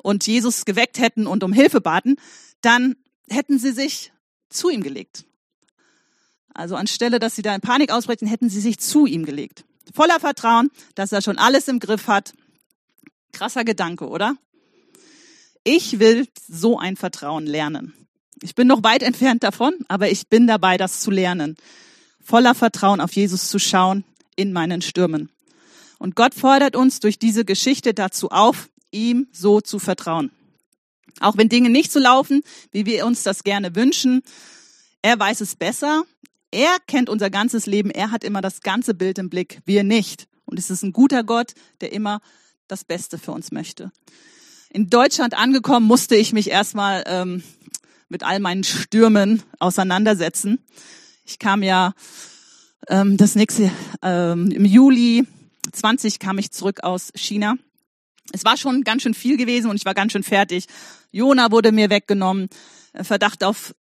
und 0.01 0.25
Jesus 0.27 0.65
geweckt 0.65 1.00
hätten 1.00 1.27
und 1.27 1.43
um 1.43 1.53
Hilfe 1.53 1.81
baten, 1.81 2.17
dann 2.62 2.96
hätten 3.29 3.60
sie 3.60 3.72
sich 3.72 4.12
zu 4.50 4.70
ihm 4.70 4.84
gelegt. 4.84 5.25
Also 6.53 6.75
anstelle, 6.75 7.20
dass 7.20 7.36
sie 7.36 7.41
da 7.41 7.55
in 7.55 7.62
Panik 7.62 7.91
ausbrechen, 7.91 8.27
hätten 8.27 8.50
sie 8.50 8.60
sich 8.60 8.79
zu 8.79 9.05
ihm 9.05 9.25
gelegt. 9.25 9.63
Voller 9.93 10.20
Vertrauen, 10.20 10.70
dass 10.96 11.12
er 11.12 11.22
schon 11.22 11.38
alles 11.38 11.67
im 11.67 11.79
Griff 11.79 12.08
hat. 12.08 12.34
Krasser 13.31 13.63
Gedanke, 13.63 14.08
oder? 14.08 14.36
Ich 15.63 16.00
will 16.00 16.27
so 16.48 16.77
ein 16.77 16.98
Vertrauen 16.98 17.46
lernen. 17.46 17.93
Ich 18.41 18.55
bin 18.55 18.67
noch 18.67 18.84
weit 18.84 19.03
entfernt 19.03 19.43
davon, 19.43 19.74
aber 19.88 20.10
ich 20.10 20.27
bin 20.27 20.48
dabei, 20.48 20.77
das 20.77 21.00
zu 21.01 21.12
lernen. 21.12 21.55
Voller 22.22 22.55
Vertrauen 22.55 23.00
auf 23.00 23.13
Jesus 23.13 23.48
zu 23.50 23.60
schauen 23.60 24.03
in 24.36 24.51
meinen 24.51 24.81
Stürmen. 24.81 25.29
Und 26.00 26.15
Gott 26.15 26.34
fordert 26.34 26.75
uns 26.75 27.00
durch 27.00 27.20
diese 27.20 27.46
Geschichte 27.46 27.93
dazu 27.93 28.29
auf, 28.29 28.70
ihm 28.91 29.27
so 29.31 29.62
zu 29.62 29.79
vertrauen. 29.79 30.31
Auch 31.19 31.38
wenn 31.38 31.50
Dinge 31.50 31.69
nicht 31.69 31.91
so 31.91 32.00
laufen, 32.00 32.41
wie 32.71 32.86
wir 32.86 33.05
uns 33.05 33.24
das 33.24 33.43
gerne 33.43 33.75
wünschen, 33.75 34.21
er 35.01 35.19
weiß 35.19 35.41
es 35.41 35.55
besser. 35.55 36.03
Er 36.51 36.77
kennt 36.88 37.10
unser 37.10 37.29
ganzes 37.29 37.65
Leben. 37.65 37.91
Er 37.91 38.12
hat 38.12 38.24
immer 38.24 38.41
das 38.41 38.62
ganze 38.62 38.93
Bild 38.93 39.17
im 39.17 39.29
Blick. 39.29 39.62
Wir 39.65 39.83
nicht. 39.83 40.27
Und 40.45 40.60
es 40.60 40.69
ist 40.69 40.83
ein 40.83 40.93
guter 40.93 41.24
Gott, 41.24 41.53
der 41.81 41.93
immer 41.93 42.21
das 42.67 42.83
Beste 42.83 43.17
für 43.17 43.31
uns 43.31 43.51
möchte. 43.51 43.91
In 44.69 44.89
Deutschland 44.89 45.38
angekommen, 45.38 45.86
musste 45.86 46.15
ich 46.15 46.33
mich 46.33 46.50
erstmal 46.50 47.03
ähm, 47.07 47.44
mit 48.09 48.24
all 48.24 48.39
meinen 48.39 48.63
Stürmen 48.63 49.44
auseinandersetzen. 49.59 50.59
Ich 51.25 51.39
kam 51.39 51.63
ja 51.63 51.94
ähm, 52.87 53.18
das 53.18 53.35
nächste 53.35 53.72
ähm, 54.01 54.51
im 54.51 54.66
Juli 54.66 55.25
20 55.72 56.20
kam 56.20 56.37
ich 56.37 56.51
zurück 56.51 56.83
aus 56.83 57.11
China. 57.16 57.55
Es 58.33 58.46
war 58.46 58.57
schon 58.57 58.83
ganz 58.83 59.03
schön 59.03 59.13
viel 59.13 59.37
gewesen 59.37 59.70
und 59.70 59.75
ich 59.75 59.85
war 59.85 59.94
ganz 59.94 60.11
schön 60.11 60.24
fertig. 60.24 60.65
Jona 61.11 61.51
wurde 61.51 61.72
mir 61.72 61.89
weggenommen, 61.89 62.50
Verdacht 62.94 63.44
auf 63.44 63.74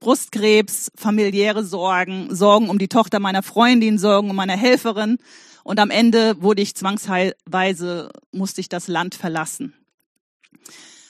Brustkrebs, 0.00 0.92
familiäre 0.96 1.64
Sorgen, 1.64 2.34
Sorgen 2.34 2.68
um 2.68 2.78
die 2.78 2.88
Tochter 2.88 3.18
meiner 3.18 3.42
Freundin, 3.42 3.98
Sorgen 3.98 4.30
um 4.30 4.36
meine 4.36 4.56
Helferin. 4.56 5.18
Und 5.64 5.80
am 5.80 5.90
Ende 5.90 6.40
wurde 6.42 6.62
ich 6.62 6.74
zwangsweise, 6.74 8.10
musste 8.30 8.60
ich 8.60 8.68
das 8.68 8.88
Land 8.88 9.14
verlassen. 9.14 9.74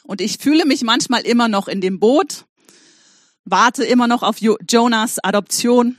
Und 0.04 0.20
ich 0.20 0.38
fühle 0.38 0.64
mich 0.64 0.82
manchmal 0.82 1.22
immer 1.22 1.48
noch 1.48 1.68
in 1.68 1.80
dem 1.80 1.98
Boot, 1.98 2.46
warte 3.44 3.84
immer 3.84 4.06
noch 4.06 4.22
auf 4.22 4.36
Jonas 4.40 5.18
Adoption, 5.18 5.96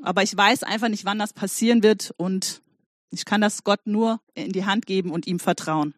aber 0.00 0.22
ich 0.22 0.36
weiß 0.36 0.62
einfach 0.62 0.88
nicht, 0.88 1.04
wann 1.04 1.18
das 1.18 1.32
passieren 1.32 1.82
wird 1.82 2.14
und 2.16 2.61
ich 3.12 3.24
kann 3.24 3.40
das 3.40 3.64
Gott 3.64 3.86
nur 3.86 4.20
in 4.34 4.52
die 4.52 4.64
Hand 4.64 4.86
geben 4.86 5.10
und 5.10 5.26
ihm 5.26 5.38
vertrauen. 5.38 5.94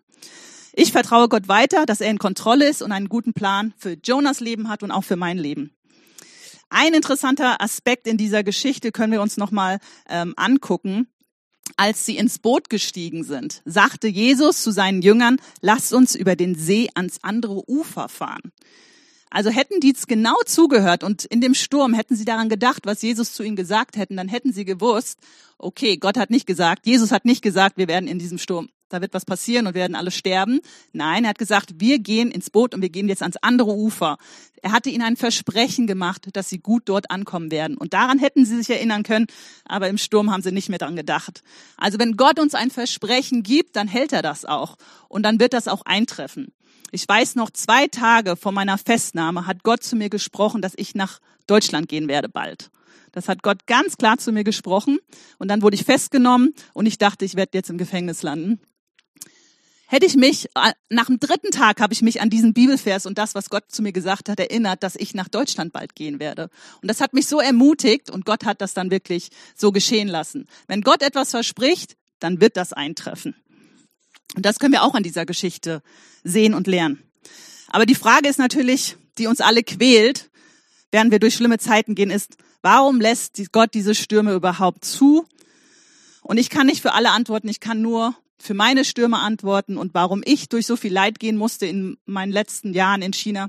Ich 0.73 0.93
vertraue 0.93 1.29
Gott 1.29 1.49
weiter, 1.49 1.87
dass 1.87 2.01
er 2.01 2.11
in 2.11 2.19
Kontrolle 2.19 2.69
ist 2.69 2.83
und 2.83 2.93
einen 2.93 3.09
guten 3.09 3.33
Plan 3.33 3.73
für 3.77 3.97
Jonas 4.03 4.41
Leben 4.41 4.69
hat 4.69 4.83
und 4.83 4.91
auch 4.91 5.05
für 5.05 5.17
mein 5.17 5.39
Leben. 5.39 5.73
Ein 6.69 6.95
interessanter 6.95 7.61
Aspekt 7.61 8.07
in 8.09 8.17
dieser 8.17 8.43
Geschichte 8.43 8.91
können 8.91 9.13
wir 9.13 9.23
uns 9.23 9.37
nochmal 9.37 9.79
ähm, 10.09 10.35
angucken 10.37 11.07
als 11.77 12.07
sie 12.07 12.17
ins 12.17 12.39
Boot 12.39 12.71
gestiegen 12.71 13.25
sind, 13.25 13.63
sagte 13.65 14.07
Jesus 14.07 14.63
zu 14.63 14.71
seinen 14.71 15.03
Jüngern, 15.03 15.39
lasst 15.61 15.93
uns 15.93 16.15
über 16.15 16.37
den 16.37 16.55
See 16.55 16.89
ans 16.95 17.19
andere 17.23 17.69
Ufer 17.69 18.09
fahren. 18.09 18.53
Also 19.35 19.51
hätten 19.51 19.81
die 19.81 19.93
es 19.93 20.07
genau 20.07 20.37
zugehört 20.47 21.03
und 21.03 21.25
in 21.25 21.41
dem 21.41 21.55
Sturm 21.55 21.93
hätten 21.93 22.15
sie 22.15 22.25
daran 22.25 22.49
gedacht, 22.49 22.87
was 22.87 23.03
Jesus 23.03 23.33
zu 23.33 23.43
ihnen 23.43 23.57
gesagt 23.57 23.97
hätten, 23.97 24.17
dann 24.17 24.29
hätten 24.29 24.53
sie 24.53 24.65
gewusst, 24.65 25.19
okay, 25.59 25.97
Gott 25.97 26.17
hat 26.17 26.31
nicht 26.31 26.47
gesagt, 26.47 26.87
Jesus 26.87 27.11
hat 27.11 27.25
nicht 27.25 27.43
gesagt, 27.43 27.77
wir 27.77 27.89
werden 27.89 28.09
in 28.09 28.21
diesem 28.21 28.39
Sturm 28.39 28.69
da 28.95 29.01
wird 29.01 29.13
was 29.13 29.25
passieren 29.25 29.67
und 29.67 29.75
werden 29.75 29.97
alle 29.97 30.11
sterben. 30.11 30.61
Nein, 30.93 31.25
er 31.25 31.31
hat 31.31 31.39
gesagt, 31.39 31.81
wir 31.81 31.99
gehen 31.99 32.31
ins 32.31 32.49
Boot 32.49 32.75
und 32.75 32.81
wir 32.83 32.91
gehen 32.91 33.09
jetzt 33.09 33.23
ans 33.23 33.37
andere 33.43 33.75
Ufer. 33.75 34.19
Er 34.63 34.73
hatte 34.73 34.89
ihnen 34.89 35.03
ein 35.03 35.17
Versprechen 35.17 35.87
gemacht, 35.87 36.29
dass 36.33 36.49
sie 36.49 36.59
gut 36.59 36.85
dort 36.87 37.11
ankommen 37.11 37.51
werden. 37.51 37.77
Und 37.77 37.93
daran 37.93 38.19
hätten 38.19 38.47
sie 38.47 38.57
sich 38.57 38.71
erinnern 38.71 39.03
können, 39.03 39.27
aber 39.65 39.89
im 39.89 39.99
Sturm 39.99 40.31
haben 40.31 40.43
sie 40.43 40.53
nicht 40.53 40.69
mehr 40.69 40.79
dran 40.79 40.97
gedacht. 40.97 41.43
Also 41.77 41.99
wenn 41.99 42.17
Gott 42.17 42.39
uns 42.39 42.55
ein 42.55 42.71
Versprechen 42.71 43.43
gibt, 43.43 43.77
dann 43.77 43.89
hält 43.89 44.13
er 44.13 44.23
das 44.23 44.45
auch. 44.45 44.77
Und 45.09 45.25
dann 45.25 45.41
wird 45.41 45.53
das 45.53 45.67
auch 45.67 45.83
eintreffen. 45.85 46.53
Ich 46.95 47.09
weiß 47.09 47.35
noch, 47.35 47.51
zwei 47.51 47.89
Tage 47.89 48.37
vor 48.37 48.53
meiner 48.53 48.79
Festnahme 48.79 49.49
hat 49.49 49.65
Gott 49.65 49.83
zu 49.83 49.97
mir 49.97 50.09
gesprochen, 50.09 50.63
dass 50.63 50.75
ich 50.77 50.95
nach 50.95 51.19
Deutschland 51.49 51.89
gehen 51.89 52.07
werde 52.07 52.29
bald. 52.29 52.71
Das 53.11 53.29
hat 53.29 53.43
Gott 53.43 53.67
ganz 53.67 53.97
klar 53.97 54.19
zu 54.19 54.31
mir 54.31 54.45
gesprochen. 54.45 55.01
Und 55.39 55.49
dann 55.49 55.63
wurde 55.63 55.75
ich 55.75 55.83
festgenommen 55.83 56.55
und 56.73 56.87
ich 56.87 56.97
dachte, 56.97 57.25
ich 57.25 57.35
werde 57.35 57.59
jetzt 57.59 57.69
im 57.69 57.79
Gefängnis 57.79 58.23
landen 58.23 58.61
hätte 59.87 60.07
ich 60.07 60.17
mich, 60.17 60.47
äh, 60.57 60.73
nach 60.89 61.07
dem 61.07 61.21
dritten 61.21 61.53
Tag 61.53 61.81
habe 61.81 61.93
ich 61.93 62.03
mich 62.03 62.21
an 62.21 62.29
diesen 62.29 62.53
Bibelvers 62.53 63.07
und 63.07 63.17
das, 63.17 63.37
was 63.37 63.49
Gott 63.49 63.65
zu 63.69 63.81
mir 63.81 63.93
gesagt 63.93 64.29
hat, 64.29 64.41
erinnert, 64.41 64.83
dass 64.83 64.97
ich 64.97 65.15
nach 65.15 65.29
Deutschland 65.29 65.73
bald 65.73 65.95
gehen 65.95 66.19
werde. 66.19 66.51
Und 66.83 66.89
das 66.89 67.01
hat 67.01 67.13
mich 67.13 67.29
so 67.29 67.39
ermutigt 67.39 68.11
und 68.11 68.25
Gott 68.25 68.45
hat 68.45 68.61
das 68.61 68.75
dann 68.75 68.91
wirklich 68.91 69.29
so 69.55 69.71
geschehen 69.71 70.09
lassen. 70.09 70.49
Wenn 70.67 70.81
Gott 70.81 71.03
etwas 71.03 71.31
verspricht, 71.31 71.97
dann 72.19 72.41
wird 72.41 72.57
das 72.57 72.73
eintreffen. 72.73 73.37
Und 74.37 74.45
das 74.45 74.59
können 74.59 74.73
wir 74.73 74.83
auch 74.83 74.95
an 74.95 75.03
dieser 75.03 75.27
Geschichte 75.27 75.83
sehen 76.23 76.55
und 76.55 76.67
lernen. 76.67 77.03
Aber 77.69 77.87
die 77.87 77.95
Frage 77.95 78.29
ist 78.29 78.39
natürlich, 78.39 78.97
die 79.19 79.27
uns 79.27 79.41
alle 79.41 79.63
quält, 79.63 80.31
während 80.91 81.11
wir 81.11 81.19
durch 81.19 81.35
schlimme 81.35 81.59
Zeiten 81.59 81.95
gehen, 81.95 82.11
ist, 82.11 82.37
warum 82.63 83.01
lässt 83.01 83.41
Gott 83.53 83.75
diese 83.75 83.95
Stürme 83.95 84.33
überhaupt 84.33 84.85
zu? 84.85 85.27
Und 86.23 86.39
ich 86.39 86.51
kann 86.51 86.67
nicht 86.67 86.83
für 86.83 86.93
alle 86.93 87.11
antworten, 87.11 87.49
ich 87.49 87.61
kann 87.61 87.83
nur 87.83 88.17
für 88.39 88.55
meine 88.55 88.85
Stürme 88.85 89.19
antworten 89.19 89.77
und 89.77 89.95
warum 89.95 90.23
ich 90.25 90.49
durch 90.49 90.67
so 90.67 90.77
viel 90.77 90.93
Leid 90.93 91.19
gehen 91.19 91.37
musste 91.37 91.67
in 91.67 91.97
meinen 92.05 92.33
letzten 92.33 92.73
Jahren 92.73 93.03
in 93.03 93.13
China. 93.13 93.49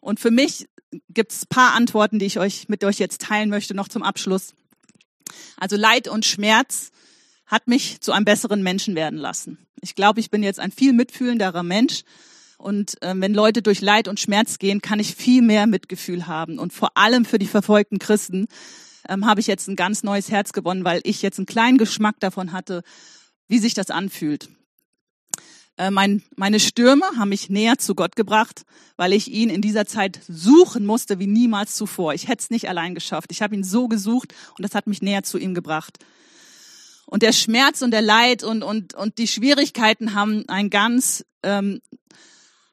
Und 0.00 0.20
für 0.20 0.30
mich 0.30 0.68
gibt 1.08 1.32
es 1.32 1.46
paar 1.46 1.74
Antworten, 1.74 2.18
die 2.18 2.26
ich 2.26 2.38
euch 2.38 2.68
mit 2.68 2.84
euch 2.84 2.98
jetzt 2.98 3.20
teilen 3.20 3.50
möchte, 3.50 3.74
noch 3.74 3.88
zum 3.88 4.02
Abschluss. 4.02 4.54
Also 5.56 5.76
Leid 5.76 6.08
und 6.08 6.24
Schmerz 6.24 6.90
hat 7.50 7.66
mich 7.66 8.00
zu 8.00 8.12
einem 8.12 8.24
besseren 8.24 8.62
Menschen 8.62 8.94
werden 8.94 9.18
lassen. 9.18 9.58
Ich 9.80 9.94
glaube, 9.94 10.20
ich 10.20 10.30
bin 10.30 10.42
jetzt 10.42 10.60
ein 10.60 10.70
viel 10.70 10.92
mitfühlenderer 10.92 11.64
Mensch. 11.64 12.02
Und 12.58 13.02
äh, 13.02 13.14
wenn 13.16 13.34
Leute 13.34 13.60
durch 13.60 13.80
Leid 13.80 14.06
und 14.06 14.20
Schmerz 14.20 14.58
gehen, 14.58 14.80
kann 14.80 15.00
ich 15.00 15.16
viel 15.16 15.42
mehr 15.42 15.66
Mitgefühl 15.66 16.26
haben. 16.26 16.58
Und 16.58 16.72
vor 16.72 16.96
allem 16.96 17.24
für 17.24 17.38
die 17.38 17.46
verfolgten 17.46 17.98
Christen 17.98 18.46
ähm, 19.08 19.26
habe 19.26 19.40
ich 19.40 19.46
jetzt 19.46 19.66
ein 19.66 19.76
ganz 19.76 20.02
neues 20.02 20.30
Herz 20.30 20.52
gewonnen, 20.52 20.84
weil 20.84 21.00
ich 21.04 21.22
jetzt 21.22 21.38
einen 21.38 21.46
kleinen 21.46 21.78
Geschmack 21.78 22.20
davon 22.20 22.52
hatte, 22.52 22.82
wie 23.48 23.58
sich 23.58 23.74
das 23.74 23.90
anfühlt. 23.90 24.48
Äh, 25.76 25.90
mein, 25.90 26.22
meine 26.36 26.60
Stürme 26.60 27.06
haben 27.16 27.30
mich 27.30 27.48
näher 27.48 27.78
zu 27.78 27.94
Gott 27.94 28.14
gebracht, 28.14 28.62
weil 28.96 29.12
ich 29.12 29.28
ihn 29.28 29.48
in 29.48 29.62
dieser 29.62 29.86
Zeit 29.86 30.20
suchen 30.28 30.86
musste 30.86 31.18
wie 31.18 31.26
niemals 31.26 31.74
zuvor. 31.74 32.14
Ich 32.14 32.28
hätte 32.28 32.42
es 32.42 32.50
nicht 32.50 32.68
allein 32.68 32.94
geschafft. 32.94 33.32
Ich 33.32 33.42
habe 33.42 33.56
ihn 33.56 33.64
so 33.64 33.88
gesucht 33.88 34.34
und 34.56 34.62
das 34.62 34.74
hat 34.74 34.86
mich 34.86 35.02
näher 35.02 35.22
zu 35.22 35.38
ihm 35.38 35.54
gebracht. 35.54 35.98
Und 37.10 37.22
der 37.22 37.32
Schmerz 37.32 37.82
und 37.82 37.90
der 37.90 38.02
Leid 38.02 38.44
und, 38.44 38.62
und, 38.62 38.94
und 38.94 39.18
die 39.18 39.26
Schwierigkeiten 39.26 40.14
haben 40.14 40.44
ein 40.48 40.70
ganz, 40.70 41.24
ähm, 41.42 41.80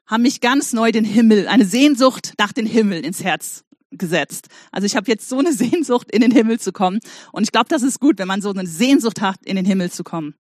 haben 0.06 0.22
mich 0.22 0.40
ganz 0.40 0.72
neu 0.72 0.92
den 0.92 1.04
Himmel, 1.04 1.48
eine 1.48 1.64
Sehnsucht 1.64 2.34
nach 2.38 2.52
dem 2.52 2.64
Himmel 2.64 3.04
ins 3.04 3.22
Herz 3.24 3.64
gesetzt. 3.90 4.46
Also 4.70 4.86
ich 4.86 4.94
habe 4.94 5.10
jetzt 5.10 5.28
so 5.28 5.40
eine 5.40 5.52
Sehnsucht, 5.64 6.08
in 6.12 6.20
den 6.20 6.30
Himmel 6.30 6.60
zu 6.60 6.70
kommen. 6.70 7.00
Und 7.32 7.42
ich 7.42 7.50
glaube, 7.50 7.68
das 7.68 7.82
ist 7.82 7.98
gut, 7.98 8.18
wenn 8.18 8.28
man 8.28 8.40
so 8.40 8.50
eine 8.50 8.64
Sehnsucht 8.64 9.20
hat, 9.20 9.44
in 9.44 9.56
den 9.56 9.64
Himmel 9.64 9.90
zu 9.90 10.04
kommen. 10.04 10.36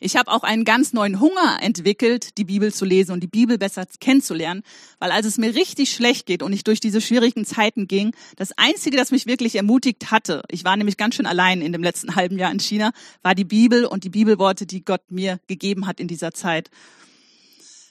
Ich 0.00 0.16
habe 0.16 0.30
auch 0.30 0.42
einen 0.42 0.64
ganz 0.64 0.92
neuen 0.92 1.20
Hunger 1.20 1.58
entwickelt, 1.60 2.38
die 2.38 2.44
Bibel 2.44 2.72
zu 2.72 2.84
lesen 2.84 3.12
und 3.12 3.20
die 3.20 3.28
Bibel 3.28 3.58
besser 3.58 3.86
kennenzulernen, 4.00 4.62
weil 4.98 5.10
als 5.10 5.26
es 5.26 5.38
mir 5.38 5.54
richtig 5.54 5.92
schlecht 5.92 6.26
geht 6.26 6.42
und 6.42 6.52
ich 6.52 6.64
durch 6.64 6.80
diese 6.80 7.00
schwierigen 7.00 7.44
Zeiten 7.44 7.88
ging, 7.88 8.14
das 8.36 8.52
Einzige, 8.56 8.96
das 8.96 9.10
mich 9.10 9.26
wirklich 9.26 9.56
ermutigt 9.56 10.10
hatte, 10.10 10.42
ich 10.48 10.64
war 10.64 10.76
nämlich 10.76 10.96
ganz 10.96 11.16
schön 11.16 11.26
allein 11.26 11.60
in 11.60 11.72
dem 11.72 11.82
letzten 11.82 12.14
halben 12.14 12.38
Jahr 12.38 12.52
in 12.52 12.60
China, 12.60 12.92
war 13.22 13.34
die 13.34 13.44
Bibel 13.44 13.84
und 13.84 14.04
die 14.04 14.10
Bibelworte, 14.10 14.66
die 14.66 14.84
Gott 14.84 15.10
mir 15.10 15.40
gegeben 15.46 15.86
hat 15.86 16.00
in 16.00 16.08
dieser 16.08 16.32
Zeit. 16.32 16.70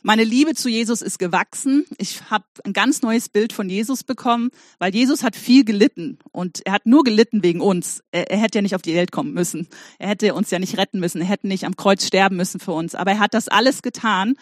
Meine 0.08 0.24
Liebe 0.24 0.56
zu 0.56 0.70
Jesus 0.70 1.02
ist 1.02 1.20
gewachsen. 1.20 1.86
Ich 1.98 2.30
habe 2.30 2.46
ein 2.64 2.72
ganz 2.72 3.02
neues 3.02 3.28
Bild 3.28 3.52
von 3.52 3.70
Jesus 3.70 4.06
bekommen, 4.06 4.52
weil 4.80 4.96
Jesus 4.96 5.22
hat 5.22 5.36
viel 5.36 5.66
gelitten 5.66 6.18
und 6.32 6.62
er 6.66 6.72
hat 6.72 6.86
nur 6.86 7.04
gelitten 7.04 7.44
wegen 7.44 7.60
uns. 7.60 8.02
Er, 8.12 8.32
er, 8.32 8.38
hätte 8.38 8.60
ja 8.60 8.62
nicht 8.62 8.74
auf 8.74 8.82
die 8.82 8.96
Welt 8.96 9.12
kommen 9.12 9.34
müssen. 9.34 9.68
Er 10.00 10.08
hätte 10.08 10.34
uns 10.34 10.50
ja 10.50 10.60
nicht 10.60 10.78
retten 10.78 11.02
müssen. 11.02 11.20
Er 11.20 11.28
hätte 11.28 11.50
nicht 11.50 11.66
am 11.66 11.76
Kreuz 11.76 12.08
sterben 12.08 12.38
müssen 12.38 12.62
für 12.62 12.72
uns. 12.72 12.96
Aber 12.96 13.12
er 13.12 13.20
hat 13.20 13.34
das 13.34 13.50
alles 13.50 13.82
getan, 13.82 14.36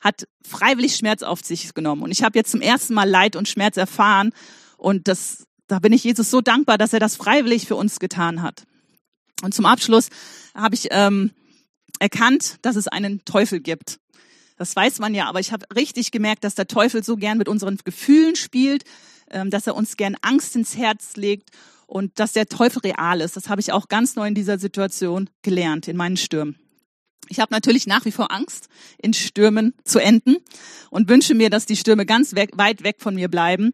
hat 0.00 0.26
freiwillig 0.42 0.96
Schmerz 0.96 1.22
auf 1.22 1.44
sich 1.44 1.74
genommen. 1.74 2.04
Und 2.04 2.10
ich 2.10 2.22
habe 2.22 2.38
jetzt 2.38 2.50
zum 2.50 2.62
ersten 2.62 2.94
Mal 2.94 3.06
Leid 3.06 3.36
und 3.36 3.50
Schmerz 3.50 3.76
erfahren 3.76 4.30
und 4.78 5.08
das, 5.08 5.44
da 5.66 5.78
bin 5.78 5.92
ich 5.92 6.04
Jesus 6.04 6.30
so 6.30 6.40
dankbar, 6.40 6.78
dass 6.78 6.94
er 6.94 7.00
das 7.00 7.16
freiwillig 7.16 7.66
für 7.66 7.76
uns 7.76 8.00
getan 8.00 8.40
hat. 8.40 8.64
Und 9.42 9.52
zum 9.52 9.66
Abschluss 9.66 10.08
habe 10.54 10.74
ich 10.74 10.88
ähm, 10.90 11.32
erkannt, 11.98 12.56
dass 12.62 12.76
es 12.76 12.88
einen 12.88 13.26
Teufel 13.26 13.60
gibt. 13.60 13.98
Das 14.62 14.76
weiß 14.76 15.00
man 15.00 15.12
ja, 15.12 15.28
aber 15.28 15.40
ich 15.40 15.50
habe 15.50 15.66
richtig 15.74 16.12
gemerkt, 16.12 16.44
dass 16.44 16.54
der 16.54 16.68
Teufel 16.68 17.02
so 17.02 17.16
gern 17.16 17.36
mit 17.36 17.48
unseren 17.48 17.78
Gefühlen 17.78 18.36
spielt, 18.36 18.84
ähm, 19.28 19.50
dass 19.50 19.66
er 19.66 19.74
uns 19.74 19.96
gern 19.96 20.16
Angst 20.22 20.54
ins 20.54 20.76
Herz 20.76 21.16
legt 21.16 21.50
und 21.88 22.20
dass 22.20 22.32
der 22.32 22.46
Teufel 22.46 22.78
real 22.78 23.20
ist. 23.20 23.34
Das 23.34 23.48
habe 23.48 23.60
ich 23.60 23.72
auch 23.72 23.88
ganz 23.88 24.14
neu 24.14 24.28
in 24.28 24.36
dieser 24.36 24.60
Situation 24.60 25.28
gelernt, 25.42 25.88
in 25.88 25.96
meinen 25.96 26.16
Stürmen. 26.16 26.60
Ich 27.28 27.40
habe 27.40 27.52
natürlich 27.52 27.88
nach 27.88 28.04
wie 28.04 28.12
vor 28.12 28.30
Angst, 28.30 28.68
in 28.98 29.14
Stürmen 29.14 29.74
zu 29.82 29.98
enden 29.98 30.36
und 30.90 31.08
wünsche 31.08 31.34
mir, 31.34 31.50
dass 31.50 31.66
die 31.66 31.76
Stürme 31.76 32.06
ganz 32.06 32.36
weg, 32.36 32.50
weit 32.54 32.84
weg 32.84 32.98
von 33.00 33.16
mir 33.16 33.26
bleiben. 33.26 33.72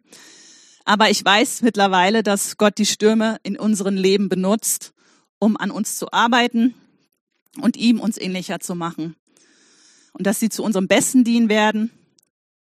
Aber 0.86 1.10
ich 1.10 1.22
weiß 1.22 1.60
mittlerweile, 1.60 2.22
dass 2.22 2.56
Gott 2.56 2.78
die 2.78 2.86
Stürme 2.86 3.36
in 3.42 3.58
unserem 3.58 3.96
Leben 3.96 4.30
benutzt, 4.30 4.94
um 5.38 5.58
an 5.58 5.70
uns 5.70 5.98
zu 5.98 6.12
arbeiten 6.12 6.72
und 7.60 7.76
ihm 7.76 8.00
uns 8.00 8.16
ähnlicher 8.16 8.58
zu 8.60 8.74
machen 8.74 9.16
und 10.12 10.26
dass 10.26 10.40
sie 10.40 10.48
zu 10.48 10.62
unserem 10.62 10.88
Besten 10.88 11.24
dienen 11.24 11.48
werden 11.48 11.90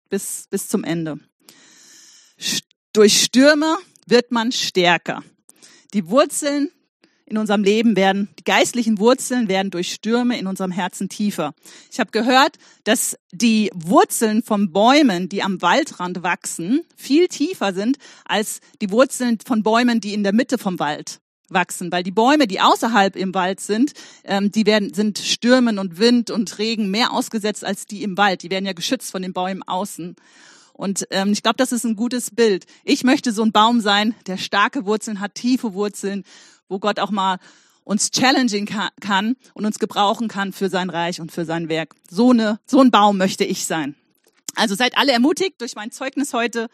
bis, 0.08 0.46
bis 0.50 0.68
zum 0.68 0.84
Ende. 0.84 1.18
Durch 2.92 3.22
Stürme 3.22 3.76
wird 4.06 4.30
man 4.32 4.52
stärker. 4.52 5.22
Die 5.94 6.08
Wurzeln 6.08 6.70
in 7.26 7.36
unserem 7.36 7.62
Leben 7.62 7.94
werden, 7.94 8.30
die 8.38 8.44
geistlichen 8.44 8.98
Wurzeln 8.98 9.48
werden 9.48 9.70
durch 9.70 9.92
Stürme 9.92 10.38
in 10.38 10.46
unserem 10.46 10.70
Herzen 10.70 11.10
tiefer. 11.10 11.54
Ich 11.92 12.00
habe 12.00 12.10
gehört, 12.10 12.56
dass 12.84 13.18
die 13.32 13.70
Wurzeln 13.74 14.42
von 14.42 14.72
Bäumen, 14.72 15.28
die 15.28 15.42
am 15.42 15.60
Waldrand 15.60 16.22
wachsen, 16.22 16.84
viel 16.96 17.28
tiefer 17.28 17.74
sind 17.74 17.98
als 18.24 18.60
die 18.80 18.90
Wurzeln 18.90 19.38
von 19.44 19.62
Bäumen, 19.62 20.00
die 20.00 20.14
in 20.14 20.22
der 20.22 20.32
Mitte 20.32 20.56
vom 20.56 20.78
Wald 20.78 21.20
wachsen, 21.50 21.90
weil 21.92 22.02
die 22.02 22.10
Bäume, 22.10 22.46
die 22.46 22.60
außerhalb 22.60 23.16
im 23.16 23.34
Wald 23.34 23.60
sind, 23.60 23.92
ähm, 24.24 24.50
die 24.50 24.66
werden 24.66 24.94
sind 24.94 25.18
Stürmen 25.18 25.78
und 25.78 25.98
Wind 25.98 26.30
und 26.30 26.58
Regen 26.58 26.90
mehr 26.90 27.12
ausgesetzt 27.12 27.64
als 27.64 27.86
die 27.86 28.02
im 28.02 28.16
Wald. 28.16 28.42
Die 28.42 28.50
werden 28.50 28.66
ja 28.66 28.72
geschützt 28.72 29.10
von 29.10 29.22
den 29.22 29.32
Bäumen 29.32 29.62
außen. 29.62 30.16
Und 30.72 31.06
ähm, 31.10 31.32
ich 31.32 31.42
glaube, 31.42 31.56
das 31.56 31.72
ist 31.72 31.84
ein 31.84 31.96
gutes 31.96 32.30
Bild. 32.30 32.66
Ich 32.84 33.02
möchte 33.02 33.32
so 33.32 33.42
ein 33.42 33.52
Baum 33.52 33.80
sein, 33.80 34.14
der 34.26 34.36
starke 34.36 34.86
Wurzeln 34.86 35.20
hat, 35.20 35.34
tiefe 35.34 35.74
Wurzeln, 35.74 36.24
wo 36.68 36.78
Gott 36.78 37.00
auch 37.00 37.10
mal 37.10 37.38
uns 37.82 38.10
challenging 38.10 38.68
kann 39.00 39.36
und 39.54 39.64
uns 39.64 39.78
gebrauchen 39.78 40.28
kann 40.28 40.52
für 40.52 40.68
sein 40.68 40.90
Reich 40.90 41.20
und 41.20 41.32
für 41.32 41.46
sein 41.46 41.68
Werk. 41.68 41.94
So 42.08 42.30
eine, 42.30 42.60
so 42.66 42.80
ein 42.80 42.90
Baum 42.90 43.16
möchte 43.16 43.44
ich 43.44 43.66
sein. 43.66 43.96
Also 44.54 44.74
seid 44.74 44.96
alle 44.98 45.12
ermutigt 45.12 45.60
durch 45.60 45.74
mein 45.74 45.90
Zeugnis 45.90 46.32
heute. 46.34 46.68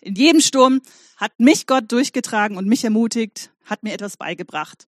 In 0.00 0.14
jedem 0.14 0.40
Sturm 0.40 0.80
hat 1.16 1.32
mich 1.38 1.66
Gott 1.66 1.90
durchgetragen 1.90 2.56
und 2.56 2.66
mich 2.66 2.84
ermutigt, 2.84 3.49
hat 3.70 3.82
mir 3.82 3.92
etwas 3.92 4.16
beigebracht. 4.16 4.86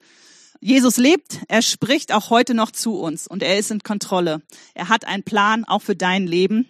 Jesus 0.60 0.96
lebt, 0.96 1.40
er 1.48 1.62
spricht 1.62 2.12
auch 2.12 2.30
heute 2.30 2.54
noch 2.54 2.70
zu 2.70 2.98
uns 3.00 3.26
und 3.26 3.42
er 3.42 3.58
ist 3.58 3.70
in 3.70 3.82
Kontrolle. 3.82 4.42
Er 4.74 4.88
hat 4.88 5.04
einen 5.04 5.24
Plan 5.24 5.64
auch 5.64 5.82
für 5.82 5.96
dein 5.96 6.26
Leben. 6.26 6.68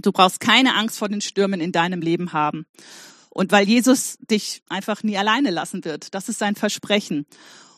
Du 0.00 0.10
brauchst 0.10 0.40
keine 0.40 0.74
Angst 0.74 0.98
vor 0.98 1.08
den 1.08 1.20
Stürmen 1.20 1.60
in 1.60 1.70
deinem 1.70 2.00
Leben 2.00 2.32
haben. 2.32 2.66
Und 3.30 3.52
weil 3.52 3.68
Jesus 3.68 4.18
dich 4.30 4.62
einfach 4.68 5.02
nie 5.02 5.16
alleine 5.16 5.50
lassen 5.50 5.84
wird, 5.84 6.14
das 6.14 6.28
ist 6.28 6.38
sein 6.38 6.56
Versprechen. 6.56 7.26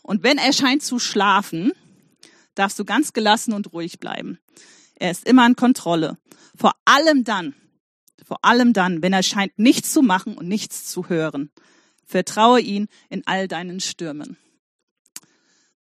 Und 0.03 0.23
wenn 0.23 0.39
er 0.39 0.53
scheint 0.53 0.83
zu 0.83 0.99
schlafen, 0.99 1.73
darfst 2.55 2.79
du 2.79 2.85
ganz 2.85 3.13
gelassen 3.13 3.53
und 3.53 3.73
ruhig 3.73 4.01
bleiben. 4.01 4.39
Er 4.97 5.11
ist 5.11 5.27
immer 5.29 5.47
in 5.47 5.57
Kontrolle. 5.57 6.19
Vor 6.57 6.73
allem 6.85 7.25
dann, 7.25 7.55
vor 8.25 8.39
allem 8.43 8.73
dann, 8.73 9.03
wenn 9.03 9.13
er 9.13 9.23
scheint 9.23 9.59
nichts 9.59 9.93
zu 9.93 10.03
machen 10.03 10.37
und 10.37 10.49
nichts 10.49 10.87
zu 10.87 11.09
hören. 11.09 11.51
Vertraue 12.07 12.61
ihn 12.61 12.89
in 13.09 13.27
all 13.27 13.49
deinen 13.49 13.81
Stürmen. 13.81 14.37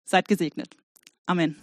Seid 0.05 0.29
gesegnet. 0.29 0.77
Amen. 1.27 1.57